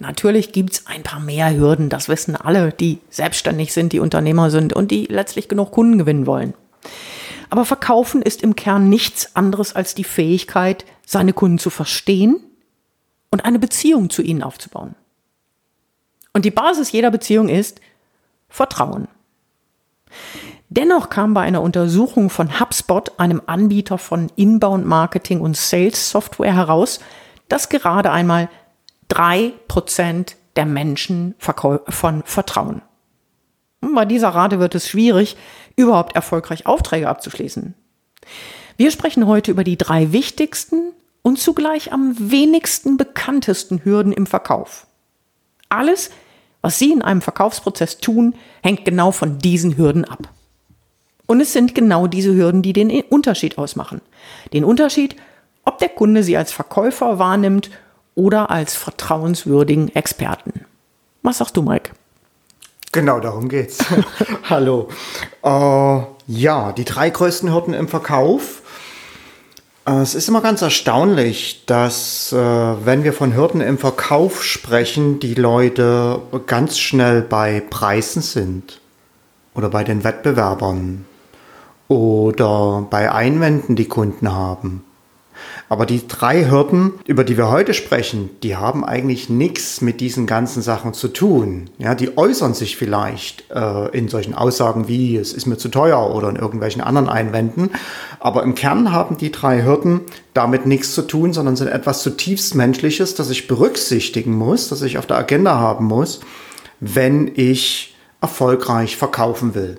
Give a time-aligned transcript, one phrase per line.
[0.00, 4.50] Natürlich gibt es ein paar mehr Hürden, das wissen alle, die selbstständig sind, die Unternehmer
[4.50, 6.54] sind und die letztlich genug Kunden gewinnen wollen.
[7.50, 12.42] Aber Verkaufen ist im Kern nichts anderes als die Fähigkeit, seine Kunden zu verstehen
[13.30, 14.94] und eine Beziehung zu ihnen aufzubauen.
[16.32, 17.82] Und die Basis jeder Beziehung ist
[18.48, 19.06] Vertrauen.
[20.70, 26.54] Dennoch kam bei einer Untersuchung von HubSpot, einem Anbieter von Inbound Marketing und Sales Software
[26.54, 27.00] heraus,
[27.48, 28.48] dass gerade einmal
[29.10, 32.80] drei Prozent der Menschen von Vertrauen.
[33.82, 35.36] Und bei dieser Rate wird es schwierig,
[35.76, 37.74] überhaupt erfolgreich Aufträge abzuschließen.
[38.76, 44.86] Wir sprechen heute über die drei wichtigsten und zugleich am wenigsten bekanntesten Hürden im Verkauf.
[45.68, 46.10] Alles,
[46.62, 50.28] was Sie in einem Verkaufsprozess tun, hängt genau von diesen Hürden ab.
[51.26, 54.00] Und es sind genau diese Hürden, die den Unterschied ausmachen.
[54.52, 55.16] Den Unterschied,
[55.64, 57.70] ob der Kunde Sie als Verkäufer wahrnimmt
[58.20, 60.66] oder als vertrauenswürdigen Experten.
[61.22, 61.92] Was sagst du, Mike?
[62.92, 63.78] Genau, darum geht's.
[64.50, 64.88] Hallo.
[65.42, 68.60] Äh, ja, die drei größten Hürden im Verkauf.
[69.86, 75.18] Äh, es ist immer ganz erstaunlich, dass äh, wenn wir von Hürden im Verkauf sprechen,
[75.18, 78.82] die Leute ganz schnell bei Preisen sind
[79.54, 81.06] oder bei den Wettbewerbern
[81.88, 84.84] oder bei Einwänden, die Kunden haben.
[85.68, 90.26] Aber die drei Hürden, über die wir heute sprechen, die haben eigentlich nichts mit diesen
[90.26, 91.70] ganzen Sachen zu tun.
[91.78, 96.14] Ja, die äußern sich vielleicht äh, in solchen Aussagen wie es ist mir zu teuer
[96.14, 97.70] oder in irgendwelchen anderen Einwänden.
[98.18, 100.00] Aber im Kern haben die drei Hürden
[100.34, 104.98] damit nichts zu tun, sondern sind etwas zutiefst Menschliches, das ich berücksichtigen muss, das ich
[104.98, 106.20] auf der Agenda haben muss,
[106.80, 109.78] wenn ich erfolgreich verkaufen will.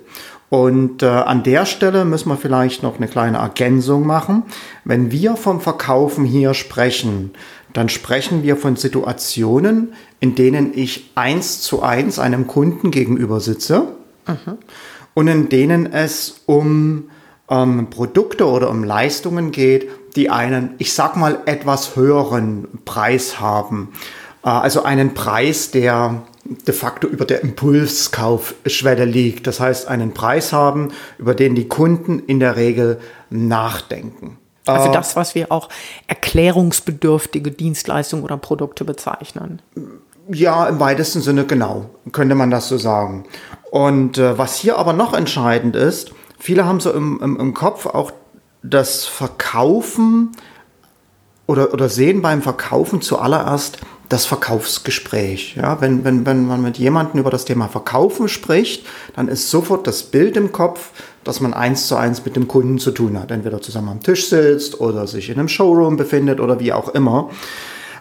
[0.52, 4.42] Und äh, an der Stelle müssen wir vielleicht noch eine kleine Ergänzung machen.
[4.84, 7.30] Wenn wir vom Verkaufen hier sprechen,
[7.72, 13.94] dann sprechen wir von Situationen, in denen ich eins zu eins einem Kunden gegenüber sitze
[14.26, 14.58] mhm.
[15.14, 17.04] und in denen es um
[17.48, 23.88] ähm, Produkte oder um Leistungen geht, die einen, ich sag mal, etwas höheren Preis haben.
[24.44, 29.46] Äh, also einen Preis, der de facto über der Impulskaufschwelle liegt.
[29.46, 33.00] Das heißt, einen Preis haben, über den die Kunden in der Regel
[33.30, 34.38] nachdenken.
[34.66, 35.68] Also äh, das, was wir auch
[36.06, 39.62] erklärungsbedürftige Dienstleistungen oder Produkte bezeichnen.
[40.28, 43.24] Ja, im weitesten Sinne genau, könnte man das so sagen.
[43.70, 47.86] Und äh, was hier aber noch entscheidend ist, viele haben so im, im, im Kopf
[47.86, 48.12] auch
[48.62, 50.32] das Verkaufen
[51.46, 53.78] oder, oder sehen beim Verkaufen zuallererst
[54.12, 55.56] das Verkaufsgespräch.
[55.56, 58.86] Ja, wenn, wenn, wenn man mit jemandem über das Thema Verkaufen spricht,
[59.16, 60.90] dann ist sofort das Bild im Kopf,
[61.24, 63.30] dass man eins zu eins mit dem Kunden zu tun hat.
[63.30, 67.30] Entweder zusammen am Tisch sitzt oder sich in einem Showroom befindet oder wie auch immer.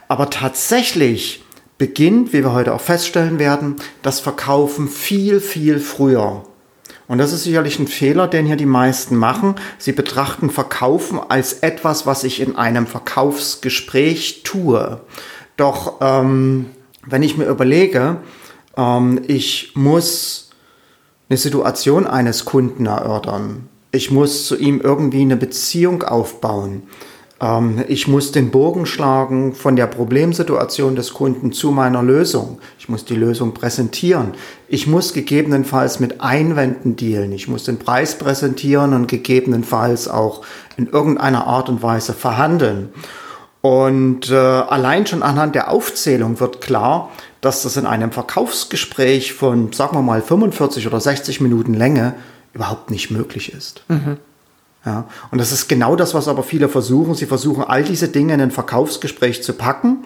[0.10, 1.46] Aber tatsächlich
[1.78, 6.44] beginnt, wie wir heute auch feststellen werden, das Verkaufen viel, viel früher.
[7.08, 9.56] Und das ist sicherlich ein Fehler, den hier die meisten machen.
[9.78, 15.02] Sie betrachten Verkaufen als etwas, was ich in einem Verkaufsgespräch tue.
[15.62, 16.72] Doch ähm,
[17.06, 18.18] wenn ich mir überlege,
[18.76, 20.50] ähm, ich muss
[21.30, 26.82] eine Situation eines Kunden erörtern, ich muss zu ihm irgendwie eine Beziehung aufbauen,
[27.40, 32.58] ähm, ich muss den Bogen schlagen von der Problemsituation des Kunden zu meiner Lösung.
[32.80, 34.34] Ich muss die Lösung präsentieren.
[34.68, 37.34] Ich muss gegebenenfalls mit Einwänden dealen.
[37.34, 40.42] Ich muss den Preis präsentieren und gegebenenfalls auch
[40.76, 42.90] in irgendeiner Art und Weise verhandeln.
[43.62, 47.12] Und äh, allein schon anhand der Aufzählung wird klar,
[47.42, 52.16] dass das in einem Verkaufsgespräch von, sagen wir mal, 45 oder 60 Minuten Länge
[52.54, 53.84] überhaupt nicht möglich ist.
[53.88, 54.18] Mhm.
[54.84, 57.14] Ja, und das ist genau das, was aber viele versuchen.
[57.14, 60.06] Sie versuchen, all diese Dinge in ein Verkaufsgespräch zu packen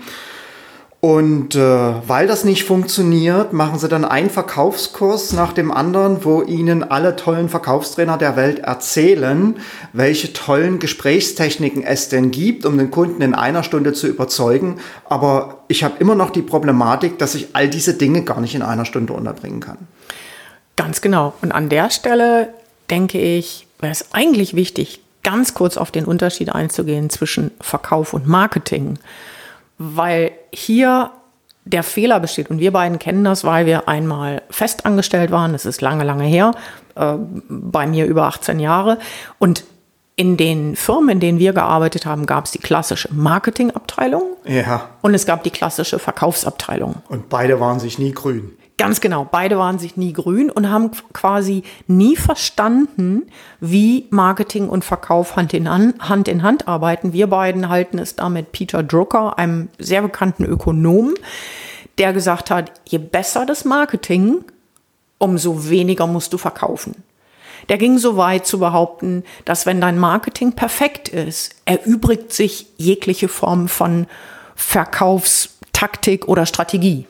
[1.05, 6.41] und äh, weil das nicht funktioniert, machen sie dann einen Verkaufskurs nach dem anderen, wo
[6.41, 9.55] ihnen alle tollen Verkaufstrainer der Welt erzählen,
[9.93, 14.79] welche tollen Gesprächstechniken es denn gibt, um den Kunden in einer Stunde zu überzeugen.
[15.07, 18.63] Aber ich habe immer noch die Problematik, dass ich all diese Dinge gar nicht in
[18.63, 19.77] einer Stunde unterbringen kann.
[20.75, 21.35] Ganz genau.
[21.43, 22.51] Und an der Stelle
[22.89, 28.25] denke ich, wäre es eigentlich wichtig, ganz kurz auf den Unterschied einzugehen zwischen Verkauf und
[28.25, 28.97] Marketing
[29.77, 31.11] weil hier
[31.65, 35.81] der Fehler besteht, und wir beiden kennen das, weil wir einmal festangestellt waren, das ist
[35.81, 36.51] lange, lange her,
[36.95, 37.15] äh,
[37.49, 38.99] bei mir über 18 Jahre.
[39.39, 39.63] Und
[40.15, 44.89] in den Firmen, in denen wir gearbeitet haben, gab es die klassische Marketingabteilung Ja.
[45.01, 46.97] und es gab die klassische Verkaufsabteilung.
[47.09, 48.51] Und beide waren sich nie grün.
[48.77, 53.23] Ganz genau, beide waren sich nie grün und haben quasi nie verstanden,
[53.61, 57.13] wie Marketing und Verkauf Hand in Hand, in Hand arbeiten.
[57.13, 61.13] Wir beiden halten es da mit Peter Drucker, einem sehr bekannten Ökonom,
[61.97, 64.43] der gesagt hat, je besser das Marketing,
[65.19, 67.03] umso weniger musst du verkaufen.
[67.69, 73.29] Der ging so weit zu behaupten, dass wenn dein Marketing perfekt ist, erübrigt sich jegliche
[73.29, 74.07] Form von
[74.55, 77.07] Verkaufstaktik oder Strategie.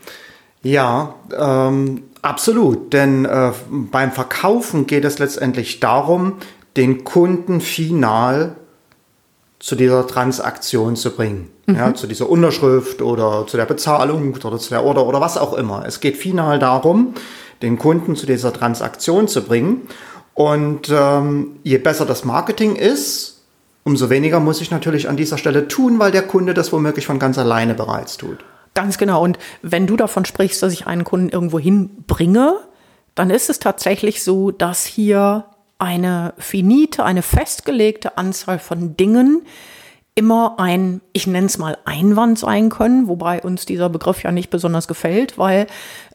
[0.66, 2.92] Ja, ähm, absolut.
[2.92, 6.38] Denn äh, beim Verkaufen geht es letztendlich darum,
[6.76, 8.56] den Kunden final
[9.60, 11.52] zu dieser Transaktion zu bringen.
[11.68, 15.54] Ja, zu dieser Unterschrift oder zu der Bezahlung oder zu der Order oder was auch
[15.54, 15.84] immer.
[15.86, 17.14] Es geht final darum,
[17.64, 19.82] den Kunden zu dieser Transaktion zu bringen.
[20.34, 23.44] Und ähm, je besser das Marketing ist,
[23.84, 27.20] umso weniger muss ich natürlich an dieser Stelle tun, weil der Kunde das womöglich von
[27.20, 28.44] ganz alleine bereits tut.
[28.75, 29.24] Ganz genau.
[29.24, 32.60] Und wenn du davon sprichst, dass ich einen Kunden irgendwo hinbringe,
[33.16, 35.45] dann ist es tatsächlich so, dass hier
[35.80, 39.42] eine finite, eine festgelegte Anzahl von Dingen
[40.13, 44.50] immer ein, ich nenne es mal Einwand sein können, wobei uns dieser Begriff ja nicht
[44.50, 45.68] besonders gefällt, weil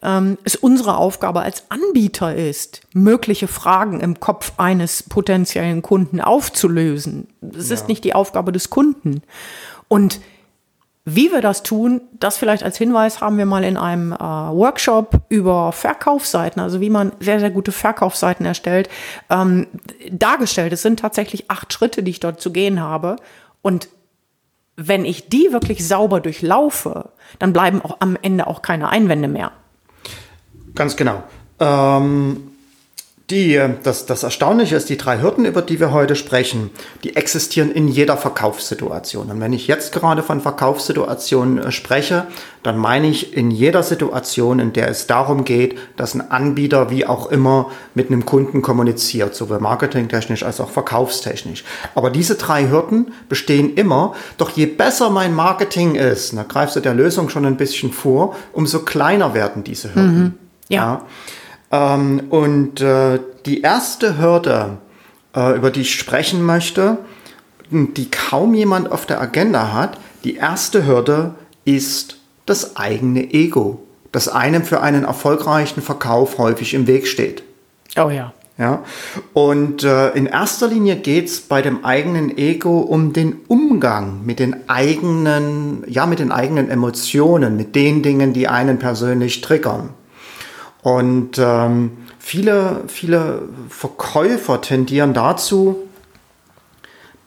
[0.02, 7.28] ähm, es unsere Aufgabe als Anbieter ist, mögliche Fragen im Kopf eines potenziellen Kunden aufzulösen.
[7.54, 9.22] Es ist nicht die Aufgabe des Kunden.
[9.88, 10.20] Und
[11.04, 15.22] wie wir das tun, das vielleicht als Hinweis haben wir mal in einem äh, Workshop
[15.28, 18.88] über Verkaufsseiten, also wie man sehr, sehr gute Verkaufsseiten erstellt,
[19.30, 19.66] ähm,
[20.10, 20.72] dargestellt.
[20.72, 23.16] Es sind tatsächlich acht Schritte, die ich dort zu gehen habe.
[23.62, 23.88] Und
[24.76, 29.52] wenn ich die wirklich sauber durchlaufe, dann bleiben auch am Ende auch keine Einwände mehr.
[30.74, 31.22] Ganz genau.
[31.58, 32.49] Ähm,
[33.30, 36.70] die, das, das Erstaunliche ist, die drei Hürden, über die wir heute sprechen,
[37.04, 39.30] die existieren in jeder Verkaufssituation.
[39.30, 42.26] Und wenn ich jetzt gerade von Verkaufssituationen äh, spreche,
[42.62, 47.06] dann meine ich in jeder Situation, in der es darum geht, dass ein Anbieter wie
[47.06, 51.64] auch immer mit einem Kunden kommuniziert, sowohl marketingtechnisch als auch verkaufstechnisch.
[51.94, 56.80] Aber diese drei Hürden bestehen immer, doch je besser mein Marketing ist, da greifst du
[56.80, 60.38] der Lösung schon ein bisschen vor, umso kleiner werden diese Hürden.
[60.68, 61.04] Ja.
[61.70, 64.78] Ähm, und äh, die erste Hürde,
[65.34, 66.98] äh, über die ich sprechen möchte,
[67.70, 71.34] die kaum jemand auf der Agenda hat, die erste Hürde
[71.64, 77.44] ist das eigene Ego, das einem für einen erfolgreichen Verkauf häufig im Weg steht.
[77.96, 78.32] Oh ja.
[78.58, 78.84] Ja?
[79.32, 84.38] Und äh, in erster Linie geht es bei dem eigenen Ego um den Umgang mit
[84.38, 89.90] den eigenen, ja, mit den eigenen Emotionen, mit den Dingen, die einen persönlich triggern.
[90.82, 95.76] Und ähm, viele, viele Verkäufer tendieren dazu,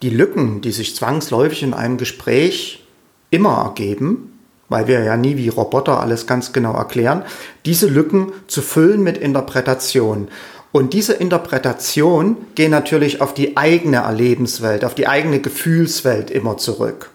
[0.02, 2.86] die Lücken, die sich zwangsläufig in einem Gespräch
[3.30, 4.40] immer ergeben,
[4.70, 7.24] weil wir ja nie wie Roboter alles ganz genau erklären,
[7.66, 10.28] diese Lücken zu füllen mit Interpretation.
[10.72, 17.12] Und diese Interpretation geht natürlich auf die eigene Erlebenswelt, auf die eigene Gefühlswelt immer zurück.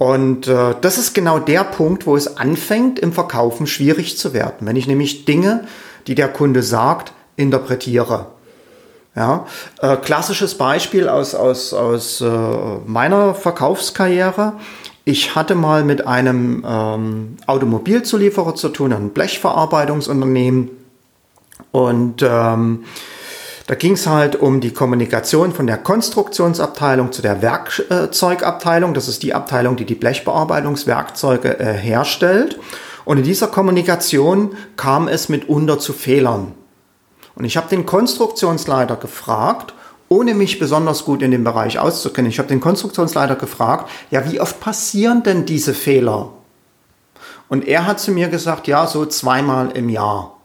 [0.00, 4.66] Und äh, das ist genau der Punkt, wo es anfängt, im Verkaufen schwierig zu werden.
[4.66, 5.64] Wenn ich nämlich Dinge,
[6.06, 8.28] die der Kunde sagt, interpretiere.
[9.14, 9.44] Ja,
[9.82, 12.30] äh, klassisches Beispiel aus, aus, aus äh,
[12.86, 14.54] meiner Verkaufskarriere.
[15.04, 20.70] Ich hatte mal mit einem ähm, Automobilzulieferer zu tun, einem Blechverarbeitungsunternehmen.
[21.72, 22.84] Und ähm,
[23.70, 28.94] da ging es halt um die Kommunikation von der Konstruktionsabteilung zu der Werkzeugabteilung.
[28.94, 32.58] Das ist die Abteilung, die die Blechbearbeitungswerkzeuge äh, herstellt.
[33.04, 36.50] Und in dieser Kommunikation kam es mitunter zu Fehlern.
[37.36, 39.72] Und ich habe den Konstruktionsleiter gefragt,
[40.08, 44.40] ohne mich besonders gut in dem Bereich auszukennen, ich habe den Konstruktionsleiter gefragt, ja, wie
[44.40, 46.32] oft passieren denn diese Fehler?
[47.48, 50.39] Und er hat zu mir gesagt, ja, so zweimal im Jahr.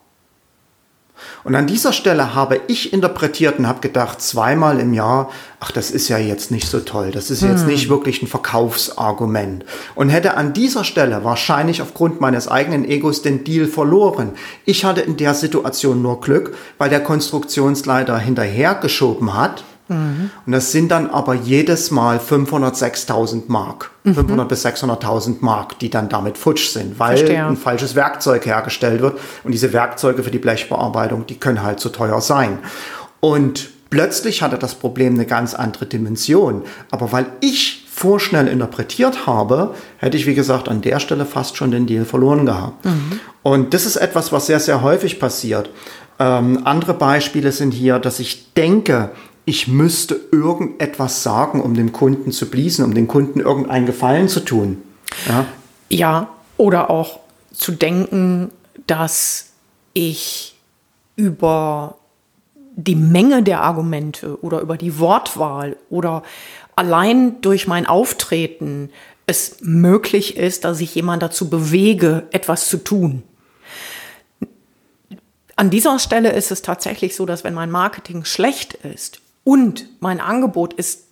[1.43, 5.29] Und an dieser Stelle habe ich interpretiert und habe gedacht, zweimal im Jahr,
[5.59, 7.11] ach, das ist ja jetzt nicht so toll.
[7.11, 9.65] Das ist jetzt nicht wirklich ein Verkaufsargument.
[9.93, 14.31] Und hätte an dieser Stelle wahrscheinlich aufgrund meines eigenen Egos den Deal verloren.
[14.65, 19.63] Ich hatte in der Situation nur Glück, weil der Konstruktionsleiter hinterhergeschoben hat.
[19.87, 23.91] Und das sind dann aber jedes Mal 500, 6000 Mark.
[24.03, 27.45] 500 bis 600.000 Mark, die dann damit futsch sind, weil Verstehe.
[27.45, 29.19] ein falsches Werkzeug hergestellt wird.
[29.43, 32.59] Und diese Werkzeuge für die Blechbearbeitung, die können halt zu teuer sein.
[33.19, 36.63] Und plötzlich hatte das Problem eine ganz andere Dimension.
[36.91, 41.71] Aber weil ich vorschnell interpretiert habe, hätte ich, wie gesagt, an der Stelle fast schon
[41.71, 42.85] den Deal verloren gehabt.
[42.85, 43.19] Mhm.
[43.41, 45.69] Und das ist etwas, was sehr, sehr häufig passiert.
[46.19, 49.11] Ähm, andere Beispiele sind hier, dass ich denke,
[49.45, 54.39] ich müsste irgendetwas sagen, um dem Kunden zu bliesen, um dem Kunden irgendeinen Gefallen zu
[54.39, 54.81] tun.
[55.27, 55.45] Ja,
[55.89, 57.19] ja oder auch
[57.53, 58.51] zu denken,
[58.87, 59.51] dass
[59.93, 60.55] ich
[61.15, 61.97] über
[62.75, 66.23] die Menge der Argumente oder über die Wortwahl oder
[66.75, 68.89] allein durch mein Auftreten
[69.27, 73.23] es möglich ist, dass ich jemand dazu bewege, etwas zu tun.
[75.55, 80.19] An dieser Stelle ist es tatsächlich so, dass wenn mein Marketing schlecht ist und mein
[80.19, 81.05] Angebot ist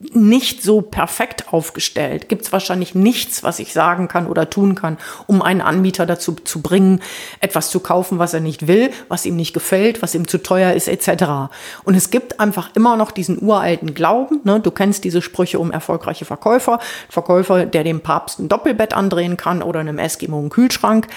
[0.00, 4.96] nicht so perfekt aufgestellt, gibt es wahrscheinlich nichts, was ich sagen kann oder tun kann,
[5.26, 7.00] um einen Anbieter dazu zu bringen,
[7.40, 10.72] etwas zu kaufen, was er nicht will, was ihm nicht gefällt, was ihm zu teuer
[10.72, 11.50] ist, etc.
[11.82, 14.60] Und es gibt einfach immer noch diesen uralten Glauben, ne?
[14.60, 16.78] du kennst diese Sprüche um erfolgreiche Verkäufer,
[17.08, 21.08] Verkäufer, der dem Papst ein Doppelbett andrehen kann oder einem Eskimo einen Kühlschrank.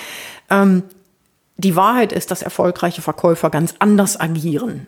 [0.49, 0.83] Ähm,
[1.57, 4.87] die Wahrheit ist, dass erfolgreiche Verkäufer ganz anders agieren.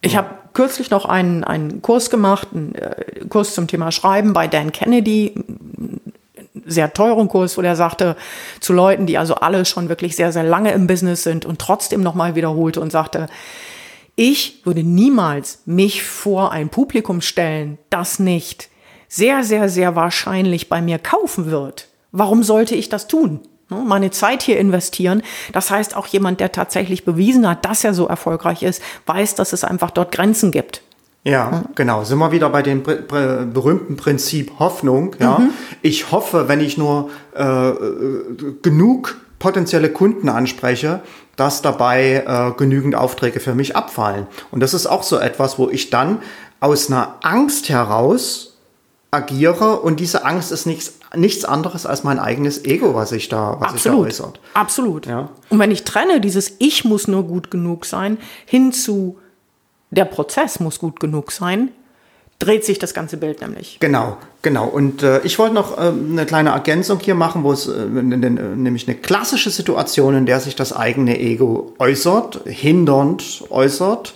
[0.00, 4.46] Ich habe kürzlich noch einen, einen Kurs gemacht, einen äh, Kurs zum Thema Schreiben bei
[4.46, 5.34] Dan Kennedy,
[6.64, 8.16] sehr teuren Kurs, wo er sagte
[8.60, 12.02] zu Leuten, die also alle schon wirklich sehr, sehr lange im Business sind und trotzdem
[12.02, 13.28] nochmal wiederholte und sagte,
[14.16, 18.68] ich würde niemals mich vor ein Publikum stellen, das nicht
[19.08, 21.88] sehr, sehr, sehr wahrscheinlich bei mir kaufen wird.
[22.10, 23.40] Warum sollte ich das tun?
[23.70, 25.22] Ne, meine Zeit hier investieren.
[25.52, 29.52] Das heißt, auch jemand, der tatsächlich bewiesen hat, dass er so erfolgreich ist, weiß, dass
[29.52, 30.82] es einfach dort Grenzen gibt.
[31.24, 31.74] Ja, mhm.
[31.74, 32.04] genau.
[32.04, 35.14] Sind wir wieder bei dem berühmten Prinzip Hoffnung.
[35.18, 35.50] Ja, mhm.
[35.82, 37.72] ich hoffe, wenn ich nur äh,
[38.62, 41.00] genug potenzielle Kunden anspreche,
[41.36, 44.26] dass dabei äh, genügend Aufträge für mich abfallen.
[44.50, 46.18] Und das ist auch so etwas, wo ich dann
[46.60, 48.56] aus einer Angst heraus
[49.10, 53.56] agiere und diese Angst ist nichts, nichts anderes als mein eigenes Ego, was ich da,
[53.60, 54.08] was Absolut.
[54.08, 54.40] ich da äußert.
[54.54, 55.06] Absolut.
[55.06, 55.30] Ja.
[55.48, 59.18] Und wenn ich trenne, dieses Ich muss nur gut genug sein, hin zu
[59.90, 61.70] der Prozess muss gut genug sein,
[62.38, 63.78] dreht sich das ganze Bild nämlich.
[63.80, 64.66] Genau, genau.
[64.66, 68.86] Und äh, ich wollte noch äh, eine kleine Ergänzung hier machen, wo es äh, nämlich
[68.86, 74.14] eine klassische Situation, in der sich das eigene Ego äußert, hindernd äußert.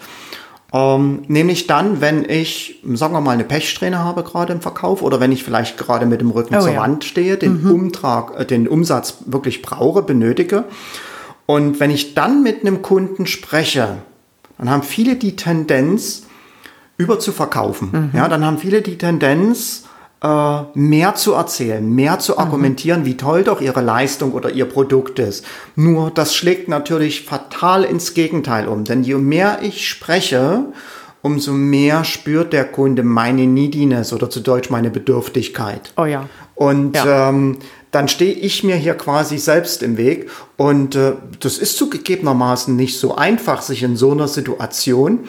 [0.73, 5.21] Ähm, nämlich dann, wenn ich, sagen wir mal, eine Pechsträhne habe gerade im Verkauf oder
[5.21, 6.81] wenn ich vielleicht gerade mit dem Rücken oh, zur ja.
[6.81, 7.71] Wand stehe, den mhm.
[7.71, 10.65] Umtrag, äh, den Umsatz wirklich brauche, benötige.
[11.45, 13.99] Und wenn ich dann mit einem Kunden spreche,
[14.57, 16.25] dann haben viele die Tendenz,
[16.97, 18.11] über zu verkaufen.
[18.13, 18.19] Mhm.
[18.19, 19.85] Ja, dann haben viele die Tendenz,
[20.75, 22.39] mehr zu erzählen, mehr zu mhm.
[22.39, 23.07] argumentieren, mhm.
[23.07, 25.45] wie toll doch ihre Leistung oder ihr Produkt ist.
[25.75, 30.67] Nur das schlägt natürlich fatal ins Gegenteil um, denn je mehr ich spreche,
[31.23, 35.93] umso mehr spürt der Kunde meine Neediness oder zu Deutsch meine Bedürftigkeit.
[35.97, 36.29] Oh ja.
[36.55, 37.29] Und ja.
[37.29, 37.59] Ähm,
[37.93, 40.31] dann stehe ich mir hier quasi selbst im Weg.
[40.57, 45.29] Und äh, das ist zugegebenermaßen nicht so einfach, sich in so einer Situation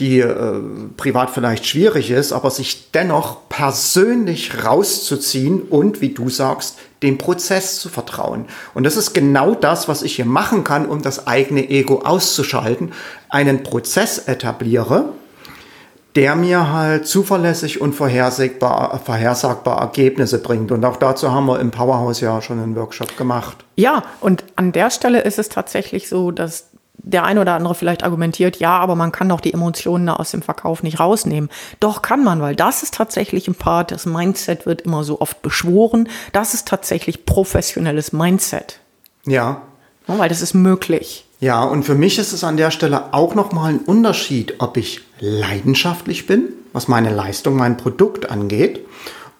[0.00, 0.60] die äh,
[0.96, 7.78] privat vielleicht schwierig ist, aber sich dennoch persönlich rauszuziehen und, wie du sagst, dem Prozess
[7.78, 8.46] zu vertrauen.
[8.74, 12.92] Und das ist genau das, was ich hier machen kann, um das eigene Ego auszuschalten,
[13.28, 15.10] einen Prozess etabliere,
[16.16, 20.72] der mir halt zuverlässig und vorhersagbar, vorhersagbar Ergebnisse bringt.
[20.72, 23.58] Und auch dazu haben wir im Powerhouse ja schon einen Workshop gemacht.
[23.76, 26.69] Ja, und an der Stelle ist es tatsächlich so, dass
[27.02, 30.42] der eine oder andere vielleicht argumentiert, ja, aber man kann doch die Emotionen aus dem
[30.42, 31.50] Verkauf nicht rausnehmen.
[31.80, 35.42] Doch kann man, weil das ist tatsächlich ein Part, das Mindset wird immer so oft
[35.42, 36.08] beschworen.
[36.32, 38.80] Das ist tatsächlich professionelles Mindset.
[39.26, 39.62] Ja.
[40.06, 41.26] ja weil das ist möglich.
[41.40, 45.00] Ja, und für mich ist es an der Stelle auch nochmal ein Unterschied, ob ich
[45.20, 48.86] leidenschaftlich bin, was meine Leistung, mein Produkt angeht,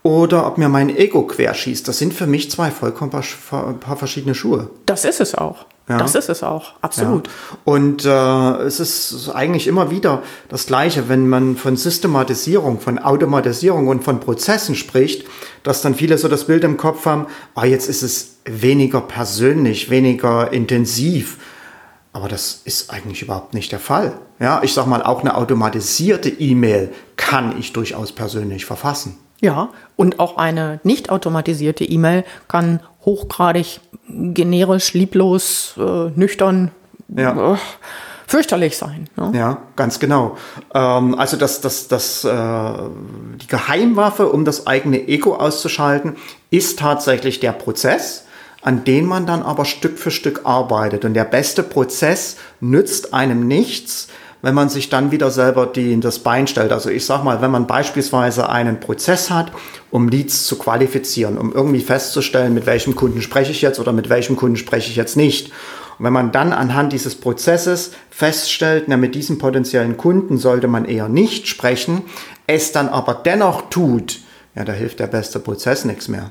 [0.02, 1.86] oder ob mir mein Ego querschießt.
[1.86, 4.70] Das sind für mich zwei vollkommen paar verschiedene Schuhe.
[4.86, 5.66] Das ist es auch.
[5.90, 5.98] Ja.
[5.98, 7.26] Das ist es auch, absolut.
[7.26, 7.32] Ja.
[7.64, 13.88] Und äh, es ist eigentlich immer wieder das Gleiche, wenn man von Systematisierung, von Automatisierung
[13.88, 15.26] und von Prozessen spricht,
[15.64, 19.90] dass dann viele so das Bild im Kopf haben, ah, jetzt ist es weniger persönlich,
[19.90, 21.38] weniger intensiv.
[22.12, 24.12] Aber das ist eigentlich überhaupt nicht der Fall.
[24.38, 29.18] Ja, ich sag mal, auch eine automatisierte E-Mail kann ich durchaus persönlich verfassen.
[29.40, 36.70] Ja, und auch eine nicht automatisierte E-Mail kann hochgradig generisch, lieblos, äh, nüchtern,
[37.08, 37.54] ja.
[37.54, 37.56] äh,
[38.26, 39.08] fürchterlich sein.
[39.16, 39.32] Ne?
[39.34, 40.36] Ja, ganz genau.
[40.74, 42.72] Ähm, also das, das, das, äh,
[43.40, 46.16] die Geheimwaffe, um das eigene Ego auszuschalten,
[46.50, 48.26] ist tatsächlich der Prozess,
[48.62, 51.04] an den man dann aber Stück für Stück arbeitet.
[51.04, 54.08] Und der beste Prozess nützt einem nichts,
[54.42, 56.72] wenn man sich dann wieder selber die in das Bein stellt.
[56.72, 59.52] Also ich sag mal, wenn man beispielsweise einen Prozess hat,
[59.90, 64.08] um Leads zu qualifizieren, um irgendwie festzustellen, mit welchem Kunden spreche ich jetzt oder mit
[64.08, 65.50] welchem Kunden spreche ich jetzt nicht.
[65.98, 70.86] Und wenn man dann anhand dieses Prozesses feststellt, na, mit diesem potenziellen Kunden sollte man
[70.86, 72.02] eher nicht sprechen,
[72.46, 74.20] es dann aber dennoch tut,
[74.54, 76.30] ja, da hilft der beste Prozess nichts mehr.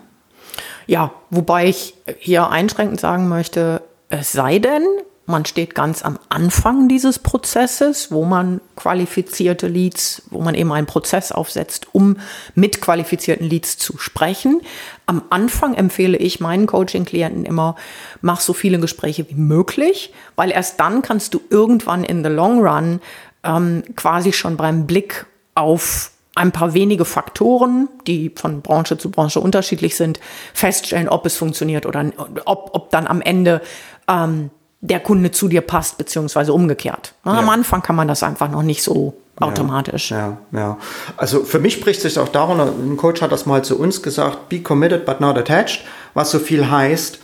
[0.88, 4.84] Ja, wobei ich hier einschränkend sagen möchte, es sei denn,
[5.30, 10.88] man steht ganz am Anfang dieses Prozesses, wo man qualifizierte Leads, wo man eben einen
[10.88, 12.18] Prozess aufsetzt, um
[12.56, 14.62] mit qualifizierten Leads zu sprechen.
[15.06, 17.76] Am Anfang empfehle ich meinen Coaching-Klienten immer,
[18.22, 22.62] mach so viele Gespräche wie möglich, weil erst dann kannst du irgendwann in the long
[22.66, 23.00] run
[23.44, 29.40] ähm, quasi schon beim Blick auf ein paar wenige Faktoren, die von Branche zu Branche
[29.40, 30.20] unterschiedlich sind,
[30.54, 32.06] feststellen, ob es funktioniert oder
[32.46, 33.62] ob, ob dann am Ende
[34.08, 34.50] ähm,
[34.82, 37.14] der Kunde zu dir passt, beziehungsweise umgekehrt.
[37.26, 37.34] Ja.
[37.34, 40.12] Am Anfang kann man das einfach noch nicht so automatisch.
[40.12, 40.78] Ja, ja, ja.
[41.18, 44.50] Also für mich spricht sich auch darum, ein Coach hat das mal zu uns gesagt,
[44.50, 45.84] be committed but not attached,
[46.14, 47.20] was so viel heißt,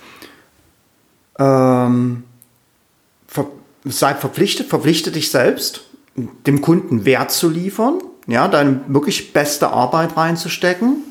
[1.40, 2.24] ähm,
[3.28, 3.48] ver
[3.84, 5.82] sei verpflichtet, verpflichte dich selbst,
[6.16, 11.04] dem Kunden Wert zu liefern, ja, deine wirklich beste Arbeit reinzustecken.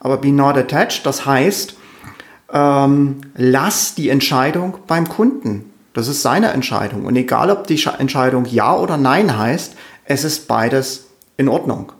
[0.00, 1.74] Aber be not attached, das heißt,
[2.52, 5.70] ähm, lass die Entscheidung beim Kunden.
[5.92, 7.06] Das ist seine Entscheidung.
[7.06, 9.74] Und egal, ob die Entscheidung Ja oder Nein heißt,
[10.04, 11.92] es ist beides in Ordnung.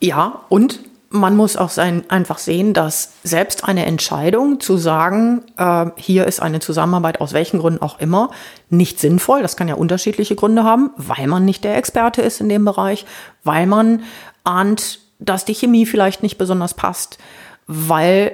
[0.00, 5.86] Ja, und man muss auch sein, einfach sehen, dass selbst eine Entscheidung zu sagen, äh,
[5.96, 8.30] hier ist eine Zusammenarbeit aus welchen Gründen auch immer,
[8.70, 12.48] nicht sinnvoll, das kann ja unterschiedliche Gründe haben, weil man nicht der Experte ist in
[12.48, 13.06] dem Bereich,
[13.42, 14.04] weil man
[14.44, 17.18] ahnt, dass die Chemie vielleicht nicht besonders passt,
[17.66, 18.32] weil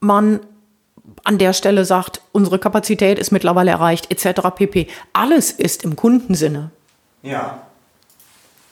[0.00, 0.40] man
[1.24, 4.40] an der Stelle sagt, unsere Kapazität ist mittlerweile erreicht, etc.
[4.54, 4.88] pp.
[5.12, 6.70] Alles ist im Kundensinne.
[7.22, 7.62] Ja.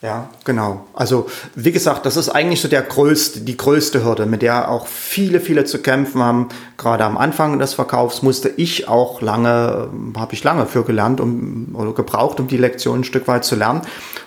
[0.02, 0.84] Ja, genau.
[0.92, 4.86] Also wie gesagt, das ist eigentlich so der größte, die größte Hürde, mit der auch
[4.86, 6.48] viele, viele zu kämpfen haben.
[6.76, 11.74] Gerade am Anfang des Verkaufs musste ich auch lange, habe ich lange für gelernt um,
[11.74, 13.80] oder gebraucht, um die Lektion ein Stück weit zu lernen.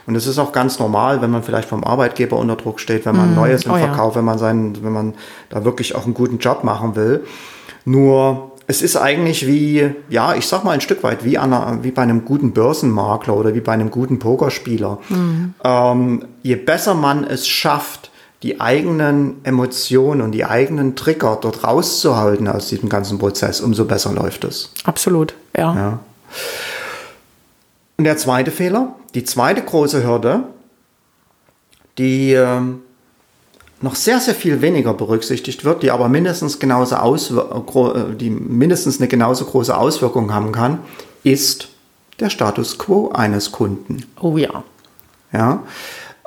[0.07, 3.15] Und es ist auch ganz normal, wenn man vielleicht vom Arbeitgeber unter Druck steht, wenn
[3.15, 4.19] man mm, Neues im oh Verkauf, ja.
[4.19, 5.13] wenn man seinen, wenn man
[5.49, 7.23] da wirklich auch einen guten Job machen will.
[7.89, 11.89] Nur es ist eigentlich wie, ja, ich sag mal ein Stück weit wie, einer, wie
[11.89, 14.99] bei einem guten Börsenmakler oder wie bei einem guten Pokerspieler.
[15.09, 15.55] Mhm.
[15.63, 18.11] Ähm, je besser man es schafft,
[18.43, 24.13] die eigenen Emotionen und die eigenen Trigger dort rauszuhalten aus diesem ganzen Prozess, umso besser
[24.13, 24.71] läuft es.
[24.83, 25.75] Absolut, ja.
[25.75, 25.99] ja.
[27.97, 30.43] Und der zweite Fehler, die zweite große Hürde,
[31.97, 32.81] die ähm,
[33.81, 39.07] noch sehr, sehr viel weniger berücksichtigt wird, die aber mindestens, genauso äh, die mindestens eine
[39.07, 40.79] genauso große Auswirkung haben kann,
[41.23, 41.69] ist
[42.19, 44.05] der Status quo eines Kunden.
[44.19, 44.63] Oh ja.
[45.31, 45.63] Ja.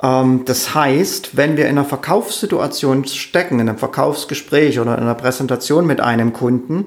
[0.01, 5.15] Ähm, das heißt, wenn wir in einer Verkaufssituation stecken, in einem Verkaufsgespräch oder in einer
[5.15, 6.85] Präsentation mit einem Kunden,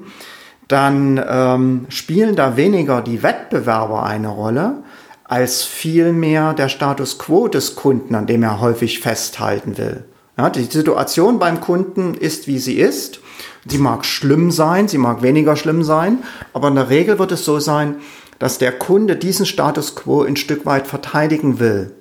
[0.68, 4.82] dann ähm, spielen da weniger die Wettbewerber eine Rolle,
[5.22, 10.04] als vielmehr der Status quo des Kunden, an dem er häufig festhalten will.
[10.38, 13.20] Ja, die Situation beim Kunden ist, wie sie ist.
[13.66, 16.22] Sie mag schlimm sein, sie mag weniger schlimm sein,
[16.52, 17.96] aber in der Regel wird es so sein,
[18.38, 21.94] dass der Kunde diesen Status quo ein Stück weit verteidigen will.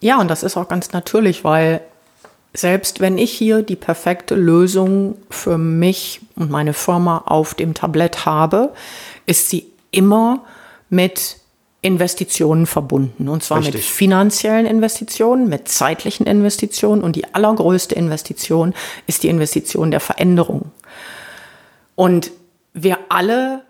[0.00, 1.80] Ja, und das ist auch ganz natürlich, weil
[2.52, 8.26] selbst wenn ich hier die perfekte Lösung für mich und meine Firma auf dem Tablett
[8.26, 8.72] habe,
[9.26, 10.44] ist sie immer
[10.90, 11.36] mit
[11.82, 13.28] Investitionen verbunden.
[13.28, 13.74] Und zwar Richtig.
[13.74, 17.02] mit finanziellen Investitionen, mit zeitlichen Investitionen.
[17.02, 18.72] Und die allergrößte Investition
[19.08, 20.70] ist die Investition der Veränderung.
[21.96, 22.30] Und
[22.72, 23.62] wir alle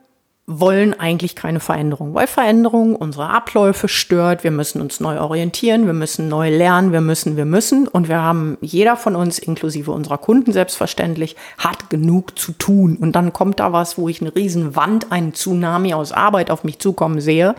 [0.47, 4.45] wollen eigentlich keine Veränderung, weil Veränderung unsere Abläufe stört.
[4.45, 7.89] Wir müssen uns neu orientieren, wir müssen neu lernen, wir müssen, wir müssen.
[7.89, 12.99] Und wir haben, jeder von uns, inklusive unserer Kunden selbstverständlich, hat genug zu tun.
[13.01, 16.63] Und dann kommt da was, wo ich eine riesen Wand, einen Tsunami aus Arbeit auf
[16.63, 17.55] mich zukommen sehe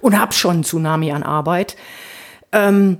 [0.00, 1.76] und habe schon einen Tsunami an Arbeit.
[2.52, 2.98] Ähm,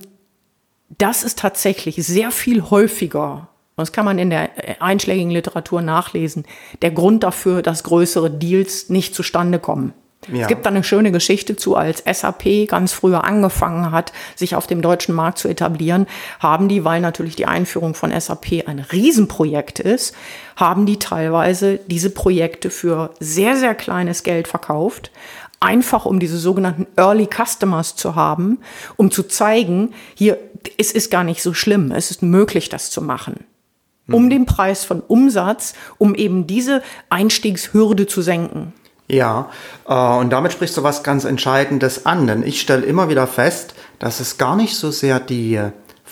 [0.98, 3.48] das ist tatsächlich sehr viel häufiger,
[3.80, 6.44] das kann man in der einschlägigen Literatur nachlesen,
[6.82, 9.94] der Grund dafür, dass größere Deals nicht zustande kommen.
[10.28, 10.42] Ja.
[10.42, 14.66] Es gibt da eine schöne Geschichte zu, als SAP ganz früher angefangen hat, sich auf
[14.66, 16.06] dem deutschen Markt zu etablieren,
[16.40, 20.14] haben die, weil natürlich die Einführung von SAP ein Riesenprojekt ist,
[20.56, 25.10] haben die teilweise diese Projekte für sehr, sehr kleines Geld verkauft,
[25.60, 28.58] einfach um diese sogenannten Early Customers zu haben,
[28.96, 30.38] um zu zeigen, hier,
[30.78, 33.44] es ist gar nicht so schlimm, es ist möglich, das zu machen.
[34.08, 34.30] Um mhm.
[34.30, 38.72] den Preis von Umsatz, um eben diese Einstiegshürde zu senken.
[39.10, 39.50] Ja,
[39.88, 43.74] äh, und damit sprichst du was ganz Entscheidendes an, denn ich stelle immer wieder fest,
[43.98, 45.60] dass es gar nicht so sehr die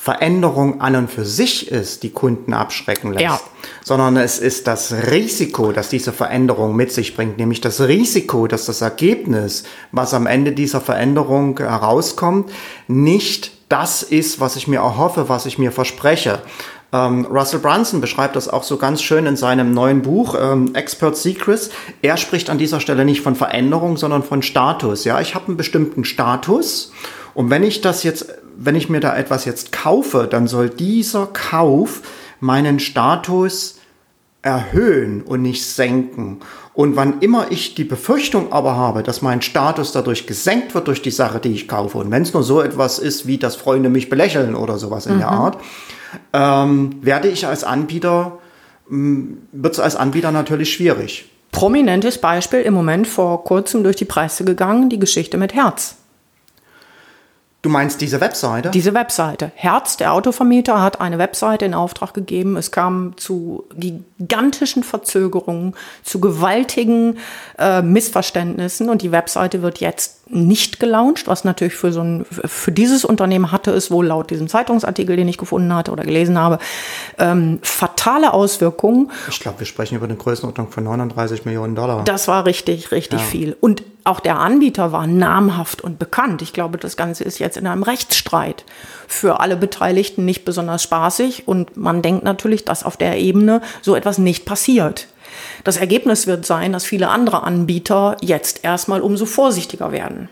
[0.09, 3.40] Veränderung an und für sich ist, die Kunden abschrecken lässt, ja.
[3.85, 8.64] sondern es ist das Risiko, das diese Veränderung mit sich bringt, nämlich das Risiko, dass
[8.64, 12.51] das Ergebnis, was am Ende dieser Veränderung herauskommt,
[12.87, 16.40] nicht das ist, was ich mir erhoffe, was ich mir verspreche.
[16.90, 21.18] Ähm, Russell Brunson beschreibt das auch so ganz schön in seinem neuen Buch ähm, Expert
[21.18, 21.68] Secrets.
[22.01, 25.05] Er spricht an dieser Stelle nicht von Veränderung, sondern von Status.
[25.05, 26.92] Ja, ich habe einen bestimmten Status
[27.35, 31.27] und wenn ich das jetzt, wenn ich mir da etwas jetzt kaufe, dann soll dieser
[31.27, 32.03] Kauf
[32.40, 33.79] meinen Status
[34.42, 36.40] erhöhen und nicht senken.
[36.75, 41.03] Und wann immer ich die Befürchtung aber habe, dass mein Status dadurch gesenkt wird durch
[41.03, 43.88] die Sache, die ich kaufe, und wenn es nur so etwas ist, wie dass Freunde
[43.88, 45.18] mich belächeln oder sowas in mhm.
[45.18, 45.59] der Art,
[46.33, 48.38] ähm, werde ich als Anbieter,
[48.88, 51.31] hm, wird es als Anbieter natürlich schwierig.
[51.51, 55.97] Prominentes Beispiel im Moment vor kurzem durch die Presse gegangen, die Geschichte mit Herz.
[57.61, 58.71] Du meinst diese Webseite?
[58.71, 59.51] Diese Webseite.
[59.57, 62.57] Herz, der Autovermieter, hat eine Webseite in Auftrag gegeben.
[62.57, 67.18] Es kam zu gigantischen Verzögerungen, zu gewaltigen
[67.59, 72.73] äh, Missverständnissen und die Webseite wird jetzt nicht gelauncht, was natürlich für so ein, für
[72.73, 76.59] dieses Unternehmen hatte es wohl laut diesem Zeitungsartikel, den ich gefunden hatte oder gelesen habe,
[77.19, 79.11] ähm, fatale Auswirkungen.
[79.29, 82.05] Ich glaube, wir sprechen über eine Größenordnung von 39 Millionen Dollar.
[82.05, 83.27] Das war richtig, richtig ja.
[83.27, 83.57] viel.
[83.61, 86.43] Und auch der Anbieter war namhaft und bekannt.
[86.43, 88.64] Ich glaube, das Ganze ist jetzt in einem Rechtsstreit
[89.07, 93.95] für alle Beteiligten nicht besonders spaßig und man denkt natürlich, dass auf der Ebene so
[93.95, 95.09] etwas nicht passiert.
[95.64, 100.29] Das Ergebnis wird sein, dass viele andere Anbieter jetzt erstmal umso vorsichtiger werden.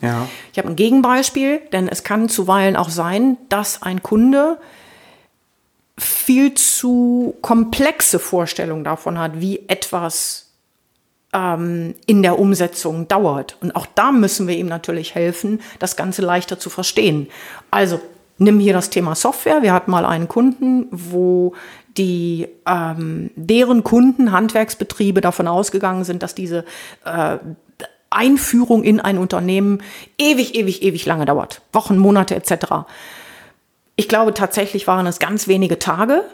[0.00, 0.28] Ja.
[0.52, 4.58] Ich habe ein Gegenbeispiel, denn es kann zuweilen auch sein, dass ein Kunde
[5.98, 10.52] viel zu komplexe Vorstellungen davon hat, wie etwas
[11.32, 13.56] ähm, in der Umsetzung dauert.
[13.60, 17.28] Und auch da müssen wir ihm natürlich helfen, das Ganze leichter zu verstehen.
[17.70, 18.00] Also
[18.38, 19.62] nimm hier das Thema Software.
[19.62, 21.54] Wir hatten mal einen Kunden, wo
[21.96, 26.64] die ähm, deren Kunden, Handwerksbetriebe davon ausgegangen sind, dass diese
[27.04, 27.38] äh,
[28.10, 29.82] Einführung in ein Unternehmen
[30.18, 31.62] ewig, ewig, ewig lange dauert.
[31.72, 32.86] Wochen, Monate etc.
[33.96, 36.24] Ich glaube tatsächlich waren es ganz wenige Tage,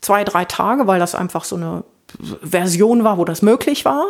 [0.00, 1.84] zwei, drei Tage, weil das einfach so eine
[2.42, 4.04] Version war, wo das möglich war.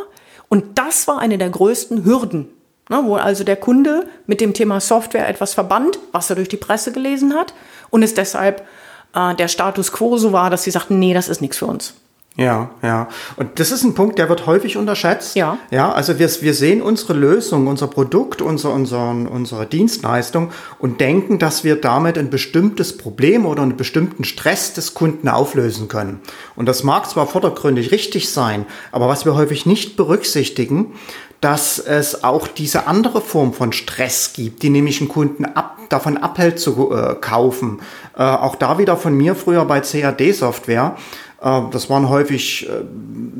[0.48, 2.48] Und das war eine der größten Hürden,
[2.88, 6.56] ne, wo also der Kunde mit dem Thema Software etwas verband, was er durch die
[6.56, 7.54] Presse gelesen hat
[7.90, 8.66] und es deshalb
[9.14, 11.94] äh, der Status quo so war, dass sie sagten, nee, das ist nichts für uns.
[12.36, 13.08] Ja, ja.
[13.36, 15.34] Und das ist ein Punkt, der wird häufig unterschätzt.
[15.34, 15.58] Ja.
[15.70, 21.38] Ja, also wir, wir sehen unsere Lösung, unser Produkt, unser, unser, unsere Dienstleistung und denken,
[21.38, 26.20] dass wir damit ein bestimmtes Problem oder einen bestimmten Stress des Kunden auflösen können.
[26.54, 30.94] Und das mag zwar vordergründig richtig sein, aber was wir häufig nicht berücksichtigen,
[31.40, 36.16] dass es auch diese andere Form von Stress gibt, die nämlich einen Kunden ab, davon
[36.18, 37.80] abhält zu äh, kaufen.
[38.16, 40.96] Äh, auch da wieder von mir früher bei CAD-Software.
[41.40, 42.82] Äh, das waren häufig äh,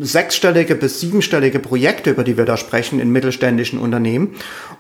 [0.01, 4.35] sechsstellige bis siebenstellige Projekte, über die wir da sprechen in mittelständischen Unternehmen.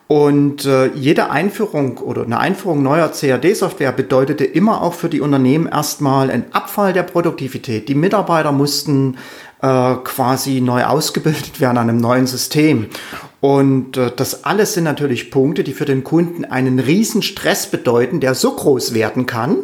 [0.06, 5.68] Und äh, jede Einführung oder eine Einführung neuer CAD-Software bedeutete immer auch für die Unternehmen
[5.68, 7.88] erstmal einen Abfall der Produktivität.
[7.88, 9.18] Die Mitarbeiter mussten
[9.62, 12.87] äh, quasi neu ausgebildet werden an einem neuen System.
[13.40, 18.20] Und äh, das alles sind natürlich Punkte, die für den Kunden einen riesen Stress bedeuten,
[18.20, 19.57] der so groß werden kann,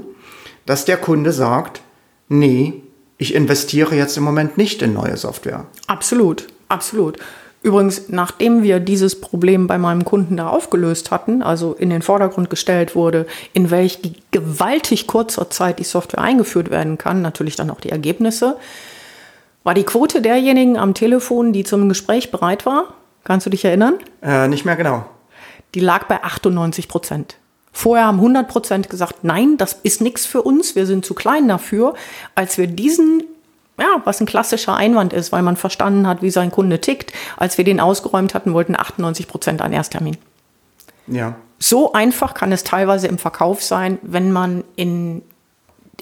[0.65, 1.81] dass der Kunde sagt,
[2.29, 2.83] nee,
[3.19, 5.67] ich investiere jetzt im Moment nicht in neue Software.
[5.87, 7.19] Absolut, absolut.
[7.63, 12.49] Übrigens, nachdem wir dieses Problem bei meinem Kunden da aufgelöst hatten, also in den Vordergrund
[12.49, 13.99] gestellt wurde, in welch
[14.31, 18.57] gewaltig kurzer Zeit die Software eingeführt werden kann, natürlich dann auch die Ergebnisse,
[19.66, 22.94] war die Quote derjenigen am Telefon, die zum Gespräch bereit war?
[23.24, 23.94] Kannst du dich erinnern?
[24.22, 25.05] Äh, nicht mehr genau.
[25.74, 27.35] Die lag bei 98 Prozent.
[27.72, 31.48] Vorher haben 100 Prozent gesagt, nein, das ist nichts für uns, wir sind zu klein
[31.48, 31.94] dafür.
[32.37, 33.24] Als wir diesen,
[33.76, 37.59] ja, was ein klassischer Einwand ist, weil man verstanden hat, wie sein Kunde tickt, als
[37.59, 40.16] wir den ausgeräumt hatten, wollten 98 Prozent einen Ersttermin.
[41.09, 41.35] Ja.
[41.59, 45.22] So einfach kann es teilweise im Verkauf sein, wenn man in,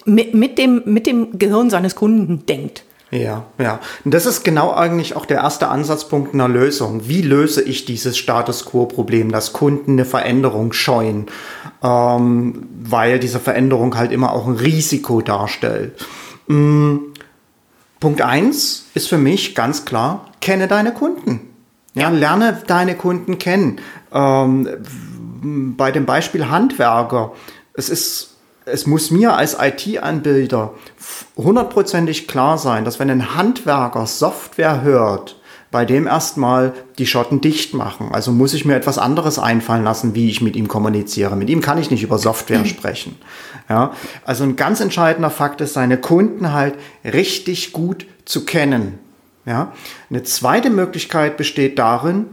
[0.05, 2.85] mit, mit, dem, mit dem Gehirn seines Kunden denkt.
[3.15, 3.79] Ja, ja.
[4.05, 7.07] Und das ist genau eigentlich auch der erste Ansatzpunkt einer Lösung.
[7.07, 11.27] Wie löse ich dieses Status Quo-Problem, dass Kunden eine Veränderung scheuen,
[11.81, 16.05] ähm, weil diese Veränderung halt immer auch ein Risiko darstellt.
[16.49, 17.13] Mhm.
[18.01, 21.41] Punkt eins ist für mich ganz klar, kenne deine Kunden.
[21.95, 23.81] Ja, lerne deine Kunden kennen.
[24.13, 24.69] Ähm,
[25.77, 27.33] bei dem Beispiel Handwerker,
[27.75, 28.34] es ist
[28.67, 30.75] es muss mir als IT-Anbieter
[31.37, 35.37] hundertprozentig klar sein, dass wenn ein Handwerker Software hört,
[35.71, 38.11] bei dem erstmal die Schotten dicht machen.
[38.13, 41.35] Also muss ich mir etwas anderes einfallen lassen, wie ich mit ihm kommuniziere.
[41.35, 43.17] Mit ihm kann ich nicht über Software sprechen.
[43.69, 43.93] Ja,
[44.25, 46.75] also ein ganz entscheidender Fakt ist, seine Kunden halt
[47.05, 49.01] richtig gut zu kennen.
[49.47, 49.73] Ja,
[50.11, 52.27] eine zweite Möglichkeit besteht darin,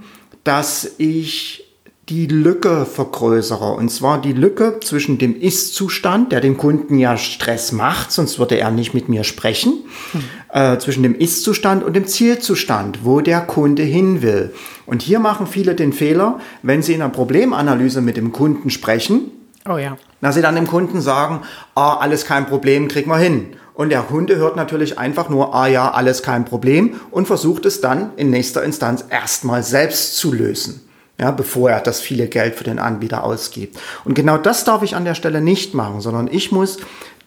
[0.44, 1.71] dass ich
[2.10, 3.74] die Lücke vergrößere.
[3.74, 8.58] Und zwar die Lücke zwischen dem Ist-Zustand, der dem Kunden ja Stress macht, sonst würde
[8.58, 9.74] er nicht mit mir sprechen,
[10.12, 10.24] hm.
[10.52, 14.54] äh, zwischen dem Ist-Zustand und dem Zielzustand, wo der Kunde hin will.
[14.86, 19.32] Und hier machen viele den Fehler, wenn sie in einer Problemanalyse mit dem Kunden sprechen,
[19.70, 19.96] oh ja.
[20.22, 21.42] dass sie dann dem Kunden sagen,
[21.76, 23.54] ah, alles kein Problem, kriegen wir hin.
[23.74, 27.80] Und der Kunde hört natürlich einfach nur, ah ja, alles kein Problem und versucht es
[27.80, 30.91] dann in nächster Instanz erstmal selbst zu lösen
[31.22, 33.80] ja, bevor er das viele Geld für den Anbieter ausgibt.
[34.04, 36.80] Und genau das darf ich an der Stelle nicht machen, sondern ich muss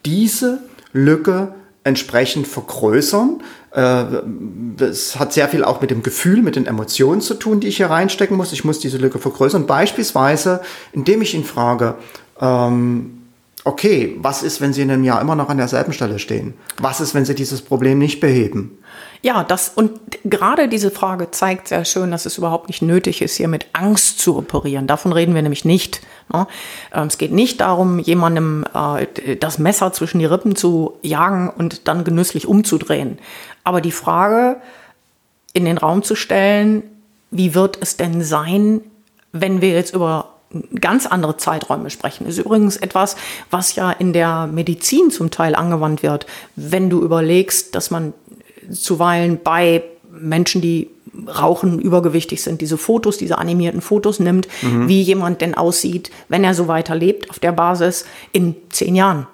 [0.05, 0.59] diese
[0.93, 1.55] Lücke
[1.85, 3.41] entsprechend vergrößern.
[3.71, 7.69] Es äh, hat sehr viel auch mit dem Gefühl, mit den Emotionen zu tun, die
[7.69, 8.53] ich hier reinstecken muss.
[8.53, 10.61] Ich muss diese Lücke vergrößern, beispielsweise,
[10.93, 11.95] indem ich ihn frage,
[12.41, 13.24] ähm,
[13.65, 16.55] okay, was ist, wenn Sie in einem Jahr immer noch an derselben Stelle stehen?
[16.79, 18.79] Was ist, wenn Sie dieses Problem nicht beheben?
[19.23, 23.37] Ja, das und gerade diese Frage zeigt sehr schön, dass es überhaupt nicht nötig ist,
[23.37, 24.87] hier mit Angst zu operieren.
[24.87, 26.03] Davon reden wir nämlich nicht.
[26.31, 26.47] Ne?
[26.93, 31.89] Ähm, es geht nicht darum, jemandem äh, das Messer zwischen die Rippen zu jagen und
[31.89, 33.19] dann genüsslich umzudrehen.
[33.65, 34.57] Aber die Frage
[35.55, 36.83] in den Raum zu stellen,
[37.31, 38.83] wie wird es denn sein,
[39.33, 40.34] wenn wir jetzt über
[40.81, 42.27] ganz andere Zeiträume sprechen.
[42.27, 43.17] Ist übrigens etwas,
[43.51, 46.27] was ja in der Medizin zum Teil angewandt wird.
[46.57, 48.13] Wenn du überlegst, dass man
[48.71, 50.89] zuweilen bei Menschen, die
[51.29, 54.89] rauchen, übergewichtig sind, diese Fotos, diese animierten Fotos nimmt, mhm.
[54.89, 59.27] wie jemand denn aussieht, wenn er so weiterlebt auf der Basis in zehn Jahren.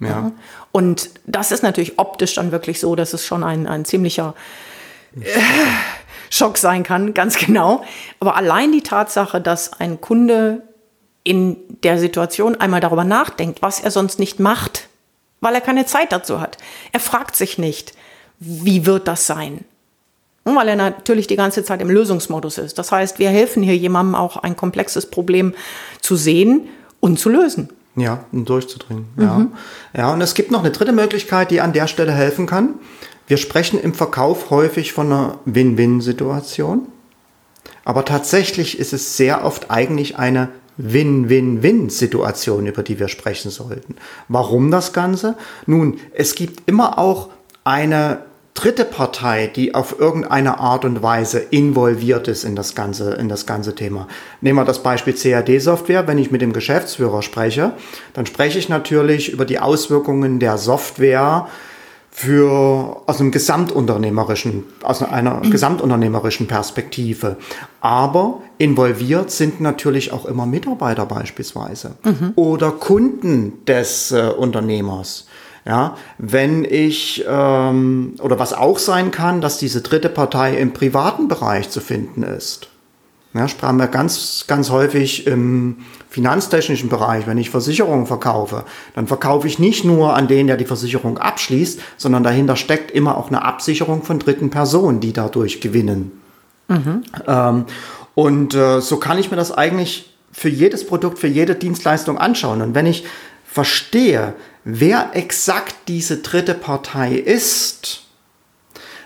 [0.00, 0.08] Ja.
[0.08, 0.32] ja.
[0.72, 4.34] Und das ist natürlich optisch dann wirklich so, dass es schon ein, ein ziemlicher
[5.20, 5.28] äh,
[6.30, 7.84] Schock sein kann, ganz genau.
[8.20, 10.62] Aber allein die Tatsache, dass ein Kunde
[11.28, 14.88] in der Situation einmal darüber nachdenkt, was er sonst nicht macht,
[15.40, 16.56] weil er keine Zeit dazu hat.
[16.92, 17.92] Er fragt sich nicht,
[18.40, 19.64] wie wird das sein?
[20.44, 22.78] Weil er natürlich die ganze Zeit im Lösungsmodus ist.
[22.78, 25.54] Das heißt, wir helfen hier jemandem auch ein komplexes Problem
[26.00, 26.68] zu sehen
[27.00, 27.68] und zu lösen.
[27.94, 29.06] Ja, und durchzudringen.
[29.18, 29.38] Ja.
[29.38, 29.52] Mhm.
[29.94, 32.74] ja, und es gibt noch eine dritte Möglichkeit, die an der Stelle helfen kann.
[33.26, 36.86] Wir sprechen im Verkauf häufig von einer Win-Win-Situation.
[37.84, 43.96] Aber tatsächlich ist es sehr oft eigentlich eine Win-Win-Win-Situation, über die wir sprechen sollten.
[44.28, 45.36] Warum das Ganze?
[45.66, 47.28] Nun, es gibt immer auch
[47.64, 48.20] eine
[48.54, 53.46] dritte Partei, die auf irgendeine Art und Weise involviert ist in das ganze, in das
[53.46, 54.08] ganze Thema.
[54.40, 56.08] Nehmen wir das Beispiel CAD-Software.
[56.08, 57.74] Wenn ich mit dem Geschäftsführer spreche,
[58.14, 61.46] dann spreche ich natürlich über die Auswirkungen der Software
[62.18, 67.36] für aus einem gesamtunternehmerischen, aus einer gesamtunternehmerischen Perspektive.
[67.80, 72.32] Aber involviert sind natürlich auch immer Mitarbeiter beispielsweise mhm.
[72.34, 75.28] oder Kunden des äh, Unternehmers.
[75.64, 81.28] Ja, wenn ich, ähm, oder was auch sein kann, dass diese dritte Partei im privaten
[81.28, 82.68] Bereich zu finden ist.
[83.38, 85.76] Ja, sprachen wir ganz, ganz häufig im
[86.10, 88.64] finanztechnischen Bereich, wenn ich Versicherungen verkaufe,
[88.96, 93.16] dann verkaufe ich nicht nur an den, der die Versicherung abschließt, sondern dahinter steckt immer
[93.16, 96.20] auch eine Absicherung von dritten Personen, die dadurch gewinnen.
[96.66, 97.04] Mhm.
[97.28, 97.64] Ähm,
[98.16, 102.60] und äh, so kann ich mir das eigentlich für jedes Produkt, für jede Dienstleistung anschauen.
[102.60, 103.04] Und wenn ich
[103.44, 108.07] verstehe, wer exakt diese dritte Partei ist,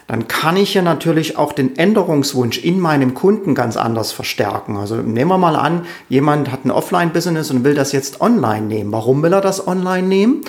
[0.07, 4.77] dann kann ich ja natürlich auch den Änderungswunsch in meinem Kunden ganz anders verstärken.
[4.77, 8.93] Also nehmen wir mal an, jemand hat ein Offline-Business und will das jetzt online nehmen.
[8.93, 10.45] Warum will er das online nehmen?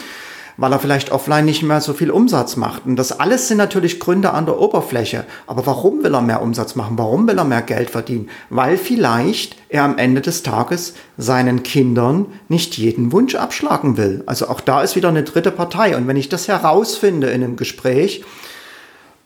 [0.58, 2.86] weil er vielleicht offline nicht mehr so viel Umsatz macht.
[2.86, 5.26] Und das alles sind natürlich Gründe an der Oberfläche.
[5.48, 6.98] Aber warum will er mehr Umsatz machen?
[6.98, 8.30] Warum will er mehr Geld verdienen?
[8.50, 14.24] Weil vielleicht er am Ende des Tages seinen Kindern nicht jeden Wunsch abschlagen will.
[14.26, 15.96] Also auch da ist wieder eine dritte Partei.
[15.98, 18.24] Und wenn ich das herausfinde in einem Gespräch,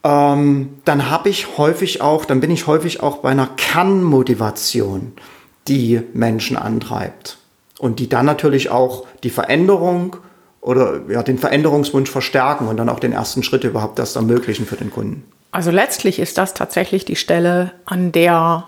[0.04, 5.14] ähm, dann habe ich häufig auch, dann bin ich häufig auch bei einer Kernmotivation,
[5.68, 7.38] die Menschen antreibt.
[7.80, 10.18] Und die dann natürlich auch die Veränderung
[10.62, 14.76] oder ja, den Veränderungswunsch verstärken und dann auch den ersten Schritt überhaupt erst ermöglichen für
[14.76, 15.24] den Kunden.
[15.52, 18.68] Also letztlich ist das tatsächlich die Stelle, an der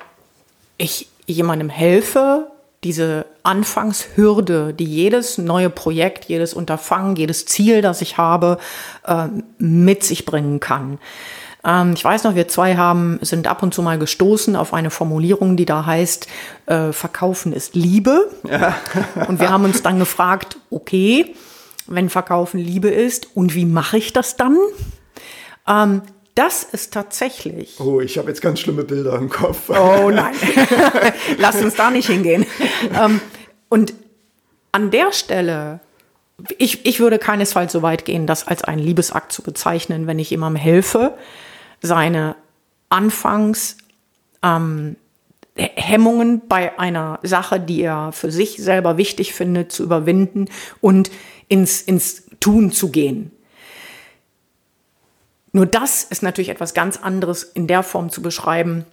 [0.77, 2.47] ich jemandem helfe,
[2.83, 8.59] diese Anfangshürde, die jedes neue Projekt, jedes Unterfangen, jedes Ziel, das ich habe,
[9.07, 9.25] äh,
[9.57, 10.99] mit sich bringen kann.
[11.63, 14.91] Ähm, ich weiß noch, wir zwei haben, sind ab und zu mal gestoßen auf eine
[14.91, 16.27] Formulierung, die da heißt,
[16.67, 18.29] äh, Verkaufen ist Liebe.
[18.47, 18.75] Ja.
[19.27, 21.33] und wir haben uns dann gefragt, okay,
[21.87, 24.57] wenn Verkaufen Liebe ist und wie mache ich das dann?
[25.67, 26.03] Ähm,
[26.35, 27.79] das ist tatsächlich.
[27.79, 29.69] Oh, ich habe jetzt ganz schlimme Bilder im Kopf.
[29.69, 30.35] Oh nein,
[31.37, 32.45] lass uns da nicht hingehen.
[32.93, 33.19] Ähm,
[33.69, 33.93] und
[34.71, 35.79] an der Stelle,
[36.57, 40.29] ich, ich würde keinesfalls so weit gehen, das als einen Liebesakt zu bezeichnen, wenn ich
[40.29, 41.17] jemandem helfe,
[41.81, 42.35] seine
[42.89, 43.77] Anfangs
[44.43, 44.95] ähm,
[45.55, 50.49] Hemmungen bei einer Sache, die er für sich selber wichtig findet, zu überwinden
[50.81, 51.11] und
[51.47, 53.31] ins, ins Tun zu gehen.
[55.51, 58.85] Nur das ist natürlich etwas ganz anderes in der Form zu beschreiben,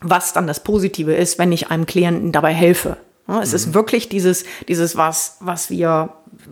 [0.00, 2.96] was dann das Positive ist, wenn ich einem Klienten dabei helfe.
[3.26, 3.56] Es mhm.
[3.56, 6.10] ist wirklich dieses, dieses was, was wir,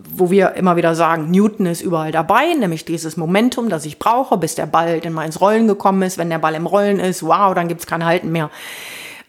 [0.09, 4.37] wo wir immer wieder sagen, Newton ist überall dabei, nämlich dieses Momentum, das ich brauche,
[4.37, 6.17] bis der Ball in mal ins Rollen gekommen ist.
[6.17, 8.49] Wenn der Ball im Rollen ist, wow, dann gibt es kein Halten mehr.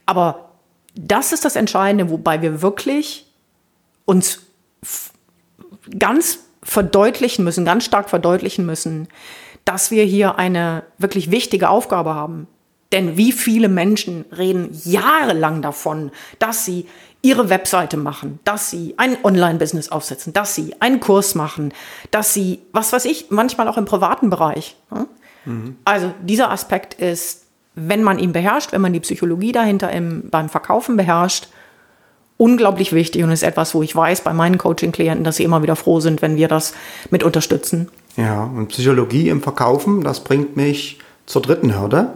[0.07, 0.51] Aber
[0.95, 3.27] das ist das Entscheidende, wobei wir wirklich
[4.05, 4.41] uns
[5.99, 9.09] ganz verdeutlichen müssen, ganz stark verdeutlichen müssen,
[9.65, 12.47] dass wir hier eine wirklich wichtige Aufgabe haben.
[12.93, 16.87] Denn wie viele Menschen reden jahrelang davon, dass sie
[17.25, 21.73] ihre Webseite machen, dass sie ein Online-Business aufsetzen, dass sie einen Kurs machen,
[22.11, 24.77] dass sie, was weiß ich, manchmal auch im privaten Bereich.
[25.47, 25.77] Mhm.
[25.85, 30.51] Also dieser Aspekt ist, wenn man ihn beherrscht, wenn man die Psychologie dahinter im, beim
[30.51, 31.49] Verkaufen beherrscht,
[32.37, 35.77] unglaublich wichtig und ist etwas, wo ich weiß bei meinen Coaching-Klienten, dass sie immer wieder
[35.77, 36.75] froh sind, wenn wir das
[37.11, 37.89] mit unterstützen.
[38.17, 42.11] Ja, und Psychologie im Verkaufen, das bringt mich zur dritten Hürde,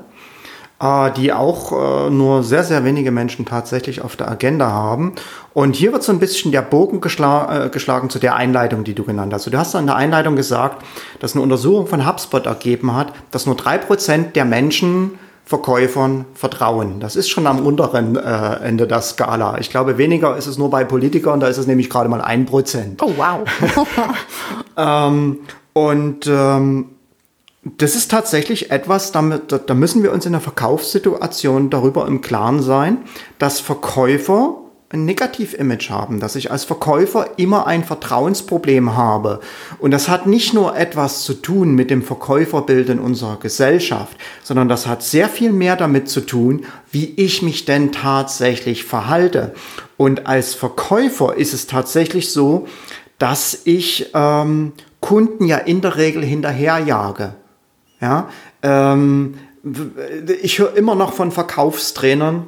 [0.81, 5.15] die auch äh, nur sehr, sehr wenige Menschen tatsächlich auf der Agenda haben.
[5.53, 8.95] Und hier wird so ein bisschen der Bogen geschla äh, geschlagen zu der Einleitung, die
[8.95, 9.47] du genannt hast.
[9.47, 10.85] Du hast in der Einleitung gesagt,
[11.19, 17.01] dass eine Untersuchung von HubSpot ergeben hat, dass nur drei Prozent der Menschen Verkäufern vertrauen.
[17.01, 19.57] Das ist schon am unteren äh, Ende der Skala.
[19.59, 22.45] Ich glaube, weniger ist es nur bei Politikern, da ist es nämlich gerade mal ein
[22.45, 23.03] Prozent.
[23.03, 23.49] Oh, wow.
[24.77, 25.39] ähm,
[25.73, 26.91] und ähm,
[27.77, 32.63] das ist tatsächlich etwas, damit, da müssen wir uns in der Verkaufssituation darüber im Klaren
[32.63, 32.99] sein,
[33.39, 34.57] dass Verkäufer
[34.91, 39.41] ein Negativ-Image haben, dass ich als Verkäufer immer ein Vertrauensproblem habe.
[39.79, 44.69] Und das hat nicht nur etwas zu tun mit dem Verkäuferbild in unserer Gesellschaft, sondern
[44.69, 49.53] das hat sehr viel mehr damit zu tun, wie ich mich denn tatsächlich verhalte.
[49.99, 52.67] Und als Verkäufer ist es tatsächlich so,
[53.19, 57.35] dass ich ähm, Kunden ja in der Regel hinterherjage.
[58.01, 58.29] Ja,
[58.63, 59.35] ähm,
[60.43, 62.47] ich höre immer noch von Verkaufstrainern,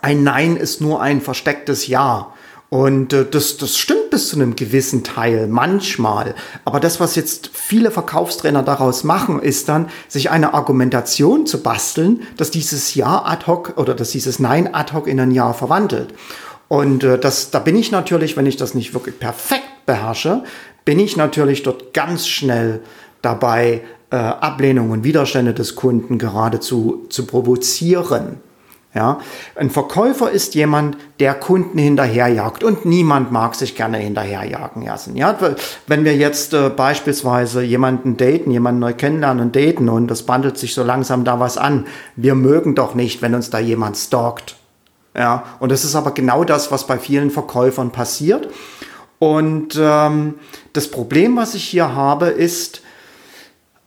[0.00, 2.32] ein Nein ist nur ein verstecktes Ja.
[2.70, 6.34] Und äh, das, das stimmt bis zu einem gewissen Teil, manchmal.
[6.64, 12.22] Aber das, was jetzt viele Verkaufstrainer daraus machen, ist dann, sich eine Argumentation zu basteln,
[12.36, 16.14] dass dieses Ja ad hoc oder dass dieses Nein ad hoc in ein Ja verwandelt.
[16.68, 20.42] Und äh, das, da bin ich natürlich, wenn ich das nicht wirklich perfekt beherrsche,
[20.84, 22.80] bin ich natürlich dort ganz schnell
[23.22, 23.82] dabei,
[24.14, 28.36] äh, Ablehnung und Widerstände des Kunden geradezu zu provozieren.
[28.94, 29.18] Ja,
[29.56, 35.16] ein Verkäufer ist jemand, der Kunden hinterherjagt und niemand mag sich gerne hinterherjagen lassen.
[35.16, 35.36] Ja,
[35.88, 40.58] wenn wir jetzt äh, beispielsweise jemanden daten, jemanden neu kennenlernen und daten und das bandelt
[40.58, 44.54] sich so langsam da was an, wir mögen doch nicht, wenn uns da jemand stalkt.
[45.16, 48.48] Ja, und das ist aber genau das, was bei vielen Verkäufern passiert.
[49.18, 50.34] Und ähm,
[50.72, 52.83] das Problem, was ich hier habe, ist,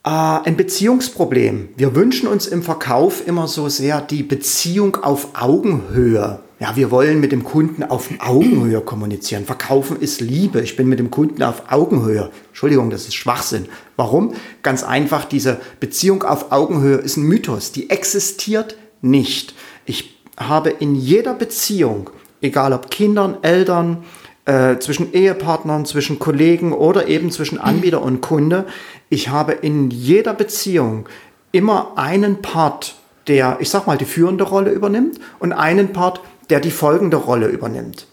[0.08, 1.70] ein Beziehungsproblem.
[1.76, 6.40] Wir wünschen uns im Verkauf immer so sehr die Beziehung auf Augenhöhe.
[6.60, 9.46] Ja, wir wollen mit dem Kunden auf Augenhöhe kommunizieren.
[9.46, 10.62] Verkaufen ist Liebe.
[10.62, 12.32] Ich bin mit dem Kunden auf Augenhöhe.
[12.48, 13.68] Entschuldigung, das ist Schwachsinn.
[13.98, 14.34] Warum?
[14.64, 17.74] Ganz einfach, diese Beziehung auf Augenhöhe ist ein Mythos.
[17.74, 19.54] Die existiert nicht.
[19.86, 22.10] Ich habe in jeder Beziehung,
[22.42, 24.06] egal ob Kindern, Eltern,
[24.48, 28.66] äh, zwischen Ehepartnern, zwischen Kollegen oder eben zwischen Anbieter und Kunde.
[29.10, 31.08] Ich habe in jeder Beziehung
[31.52, 32.96] immer einen Part,
[33.28, 37.48] der, ich sag mal, die führende Rolle übernimmt und einen Part, der die folgende Rolle
[37.48, 38.08] übernimmt.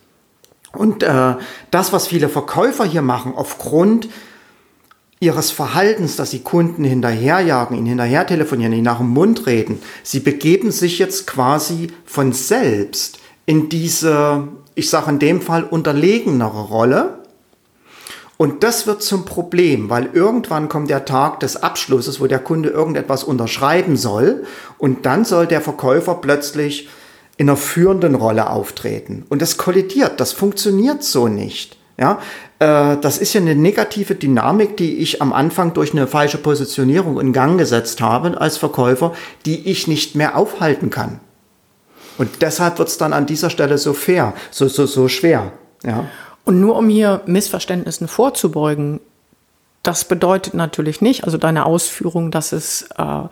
[0.72, 1.34] Und äh,
[1.70, 4.08] das, was viele Verkäufer hier machen, aufgrund
[5.20, 10.20] ihres Verhaltens, dass sie Kunden hinterherjagen, ihnen hinterher telefonieren, ihnen nach dem Mund reden, sie
[10.20, 17.18] begeben sich jetzt quasi von selbst in diese ich sage in dem Fall, unterlegenere Rolle.
[18.36, 22.68] Und das wird zum Problem, weil irgendwann kommt der Tag des Abschlusses, wo der Kunde
[22.68, 24.44] irgendetwas unterschreiben soll
[24.78, 26.88] und dann soll der Verkäufer plötzlich
[27.36, 29.24] in einer führenden Rolle auftreten.
[29.28, 31.78] Und das kollidiert, das funktioniert so nicht.
[31.96, 32.18] Ja,
[32.58, 37.20] äh, das ist ja eine negative Dynamik, die ich am Anfang durch eine falsche Positionierung
[37.20, 39.12] in Gang gesetzt habe als Verkäufer,
[39.46, 41.20] die ich nicht mehr aufhalten kann.
[42.18, 45.52] Und deshalb wird es dann an dieser Stelle so fair, so, so, so schwer.
[45.84, 46.06] Ja.
[46.44, 49.00] Und nur um hier Missverständnissen vorzubeugen,
[49.84, 53.28] Das bedeutet natürlich nicht, also deine Ausführung, dass es äh,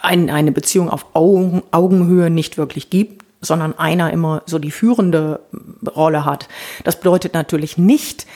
[0.00, 5.40] ein, eine Beziehung auf Augen, Augenhöhe nicht wirklich gibt, sondern einer immer so die führende
[5.86, 6.48] Rolle hat.
[6.84, 8.26] Das bedeutet natürlich nicht,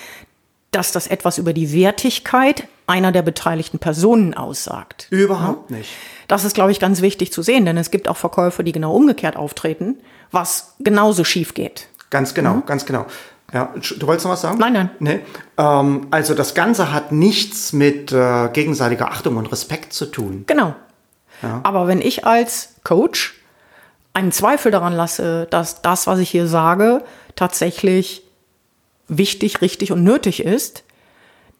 [0.70, 5.06] dass das etwas über die Wertigkeit einer der beteiligten Personen aussagt.
[5.08, 5.88] Überhaupt nicht.
[6.28, 8.94] Das ist, glaube ich, ganz wichtig zu sehen, denn es gibt auch Verkäufer, die genau
[8.94, 9.96] umgekehrt auftreten,
[10.30, 11.88] was genauso schief geht.
[12.10, 12.66] Ganz genau, mhm.
[12.66, 13.06] ganz genau.
[13.54, 14.58] Ja, du wolltest noch was sagen?
[14.58, 14.90] Nein, nein.
[14.98, 15.20] Nee.
[15.56, 20.42] Ähm, also das Ganze hat nichts mit äh, gegenseitiger Achtung und Respekt zu tun.
[20.48, 20.74] Genau.
[21.40, 21.60] Ja.
[21.62, 23.40] Aber wenn ich als Coach
[24.12, 27.04] einen Zweifel daran lasse, dass das, was ich hier sage,
[27.36, 28.24] tatsächlich
[29.06, 30.82] wichtig, richtig und nötig ist,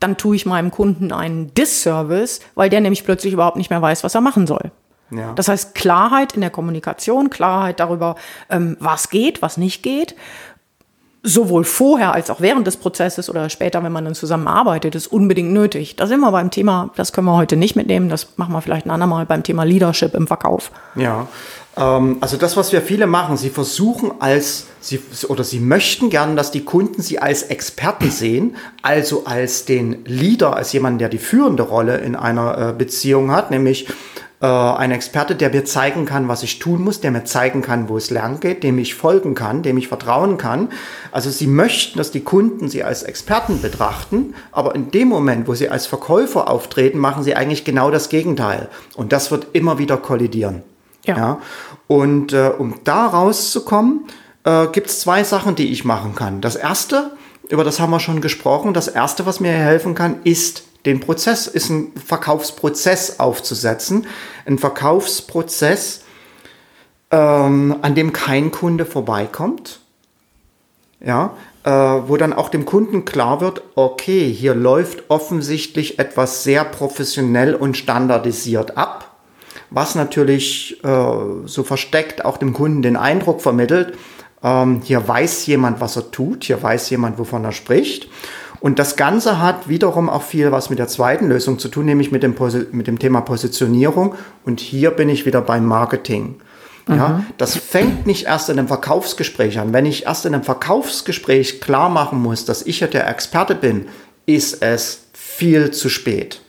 [0.01, 4.03] dann tue ich meinem Kunden einen Disservice, weil der nämlich plötzlich überhaupt nicht mehr weiß,
[4.03, 4.72] was er machen soll.
[5.11, 5.32] Ja.
[5.34, 8.16] Das heißt Klarheit in der Kommunikation, Klarheit darüber,
[8.51, 10.16] ähm, was geht, was nicht geht
[11.27, 15.53] sowohl vorher als auch während des Prozesses oder später, wenn man dann zusammenarbeitet, ist unbedingt
[15.53, 15.97] nötig.
[15.97, 18.85] Da sind wir beim Thema, das können wir heute nicht mitnehmen, das machen wir vielleicht
[18.85, 20.70] ein andermal beim Thema Leadership im Verkauf.
[20.97, 21.27] Ja,
[21.79, 26.35] ähm, also das, was wir viele machen, sie versuchen als, sie, oder sie möchten gerne,
[26.35, 31.18] dass die Kunden sie als Experten sehen, also als den Leader, als jemand, der die
[31.18, 33.89] führende Rolle in einer äh, Beziehung hat, nämlich
[34.45, 37.88] äh, ein Experte, der mir zeigen kann, was ich tun muss, der mir zeigen kann,
[37.88, 40.68] wo es lang geht, dem ich folgen kann, dem ich vertrauen kann.
[41.12, 45.55] Also sie möchten, dass die Kunden sie als Experten betrachten, aber in dem Moment, wo
[45.55, 48.68] sie als Verkäufer auftreten, machen sie eigentlich genau das Gegenteil.
[48.95, 50.62] Und das wird immer wieder kollidieren.
[51.07, 51.16] Ja.
[51.16, 51.38] ja?
[51.86, 54.05] Und äh, um da rauszukommen,
[54.45, 56.42] äh, gibt es zwei Sachen, die ich machen kann.
[56.42, 57.12] Das erste,
[57.49, 61.47] über das haben wir schon gesprochen, das erste, was mir helfen kann, ist den Prozess,
[61.47, 64.07] ist ein Verkaufsprozess aufzusetzen.
[64.47, 66.03] Ein Verkaufsprozess,
[67.11, 69.80] ähm, an dem kein Kunde vorbeikommt.
[71.01, 76.64] Ja, äh, wo dann auch dem Kunden klar wird, okay, hier läuft offensichtlich etwas sehr
[76.64, 79.16] professionell und standardisiert ab,
[79.70, 80.89] was natürlich äh,
[81.47, 83.99] so versteckt auch dem Kunden den Eindruck vermittelt,
[84.43, 88.09] ähm, hier weiß jemand, was er tut, hier weiß jemand, wovon er spricht.
[88.61, 92.13] Und das Ganze hat wiederum auch viel was mit der zweiten Lösung zu tun, nämlich
[92.13, 92.35] mit dem,
[92.73, 94.15] mit dem Thema Positionierung.
[94.45, 96.37] Und hier bin ich wieder beim Marketing.
[96.89, 97.27] Ja, mhm.
[97.39, 99.73] das fängt nicht erst in einem Verkaufsgespräch an.
[99.73, 103.87] Wenn ich erst in einem Verkaufsgespräch klar machen muss, dass ich ja der Experte bin,
[104.27, 106.41] ist es viel zu spät.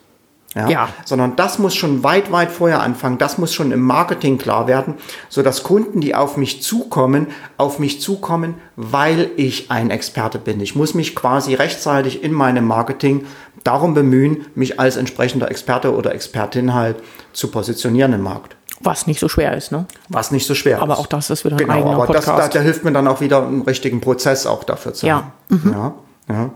[0.56, 0.70] Ja?
[0.70, 0.90] ja?
[1.04, 3.18] Sondern das muss schon weit, weit vorher anfangen.
[3.18, 4.96] Das muss schon im Marketing klar werden,
[5.30, 7.28] so dass Kunden, die auf mich zukommen,
[7.58, 10.62] auf mich zukommen, weil ich ein Experte bin.
[10.62, 13.26] Ich muss mich quasi rechtzeitig in meinem Marketing
[13.64, 16.98] darum bemühen, mich als entsprechender Experte oder Expertin halt
[17.34, 18.56] zu positionieren im Markt.
[18.82, 19.86] Was nicht so schwer ist, ne?
[20.10, 20.92] Was nicht so schwer aber ist.
[20.92, 22.28] Aber auch das ist wieder ein genau, eigener aber Podcast.
[22.28, 25.16] Das, da, da, hilft mir dann auch wieder einen richtigen Prozess auch dafür zu ja.
[25.16, 25.32] haben.
[25.50, 25.72] Mhm.
[25.72, 25.94] Ja,
[26.30, 26.50] ja.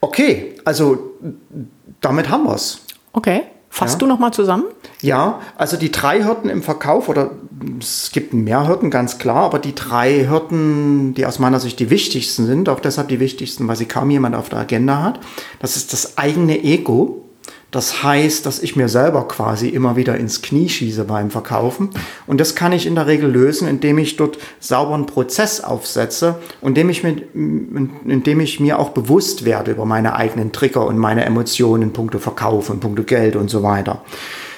[0.00, 1.12] Okay, also
[2.00, 2.83] damit haben wir es.
[3.14, 3.42] Okay.
[3.70, 3.98] Fasst ja.
[4.00, 4.64] du nochmal zusammen?
[5.00, 7.30] Ja, also die drei Hürden im Verkauf, oder
[7.80, 11.90] es gibt mehr Hürden, ganz klar, aber die drei Hürden, die aus meiner Sicht die
[11.90, 15.18] wichtigsten sind, auch deshalb die wichtigsten, weil sie kaum jemand auf der Agenda hat,
[15.58, 17.23] das ist das eigene Ego.
[17.74, 21.90] Das heißt, dass ich mir selber quasi immer wieder ins Knie schieße beim Verkaufen.
[22.24, 26.78] Und das kann ich in der Regel lösen, indem ich dort sauberen Prozess aufsetze und
[26.78, 31.24] indem ich, mit, indem ich mir auch bewusst werde über meine eigenen Trigger und meine
[31.24, 34.02] Emotionen in puncto Verkauf und puncto Geld und so weiter.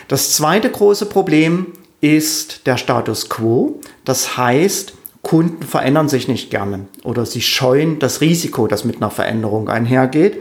[0.09, 1.69] Das zweite große Problem
[2.03, 3.81] ist der Status quo.
[4.05, 4.93] Das heißt,
[5.27, 10.41] Kunden verändern sich nicht gerne oder sie scheuen das Risiko, das mit einer Veränderung einhergeht.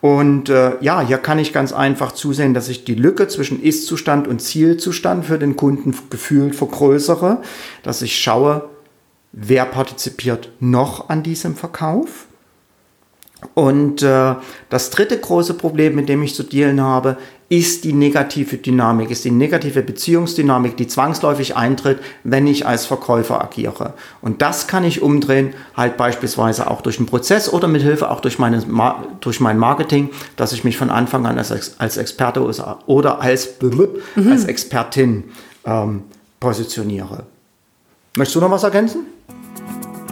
[0.00, 4.28] Und äh, ja, hier kann ich ganz einfach zusehen, dass ich die Lücke zwischen Ist-Zustand
[4.28, 7.42] und Zielzustand für den Kunden gefühlt vergrößere,
[7.82, 8.68] dass ich schaue,
[9.32, 12.28] wer partizipiert noch an diesem Verkauf
[13.54, 14.34] und äh,
[14.68, 17.16] das dritte große Problem, mit dem ich zu dealen habe,
[17.48, 23.42] ist die negative Dynamik, ist die negative Beziehungsdynamik, die zwangsläufig eintritt, wenn ich als Verkäufer
[23.42, 23.94] agiere.
[24.22, 28.20] Und das kann ich umdrehen, halt beispielsweise auch durch einen Prozess oder mit Hilfe auch
[28.20, 28.62] durch, meine,
[29.20, 32.40] durch mein Marketing, dass ich mich von Anfang an als, als Experte
[32.86, 34.30] oder als, mhm.
[34.30, 35.24] als Expertin
[35.64, 36.04] ähm,
[36.38, 37.24] positioniere.
[38.16, 39.06] Möchtest du noch was ergänzen?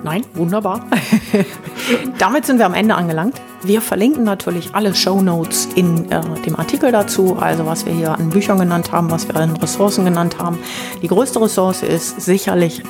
[0.03, 0.85] Nein, wunderbar.
[2.19, 3.41] Damit sind wir am Ende angelangt.
[3.63, 8.13] Wir verlinken natürlich alle Show Notes in äh, dem Artikel dazu, also was wir hier
[8.13, 10.59] an Büchern genannt haben, was wir an Ressourcen genannt haben.
[11.03, 12.83] Die größte Ressource ist sicherlich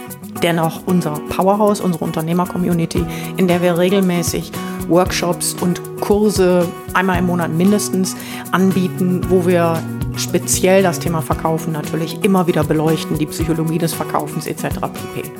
[0.43, 3.05] dennoch unser Powerhouse, unsere Unternehmer-Community,
[3.37, 4.53] in der wir regelmäßig
[4.89, 8.17] Workshops und Kurse einmal im Monat mindestens
[8.53, 9.83] anbieten, wo wir
[10.17, 14.81] speziell das Thema Verkaufen natürlich immer wieder beleuchten, die Psychologie des Verkaufens etc.
[14.81, 15.31] pp.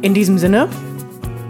[0.00, 0.68] In diesem Sinne,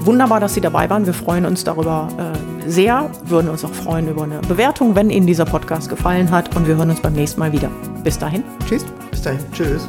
[0.04, 1.06] wunderbar, dass Sie dabei waren.
[1.06, 5.26] Wir freuen uns darüber, äh, sehr, würden uns auch freuen über eine Bewertung, wenn Ihnen
[5.26, 6.54] dieser Podcast gefallen hat.
[6.56, 7.70] Und wir hören uns beim nächsten Mal wieder.
[8.02, 8.84] Bis dahin, tschüss.
[9.10, 9.88] Bis dahin, tschüss.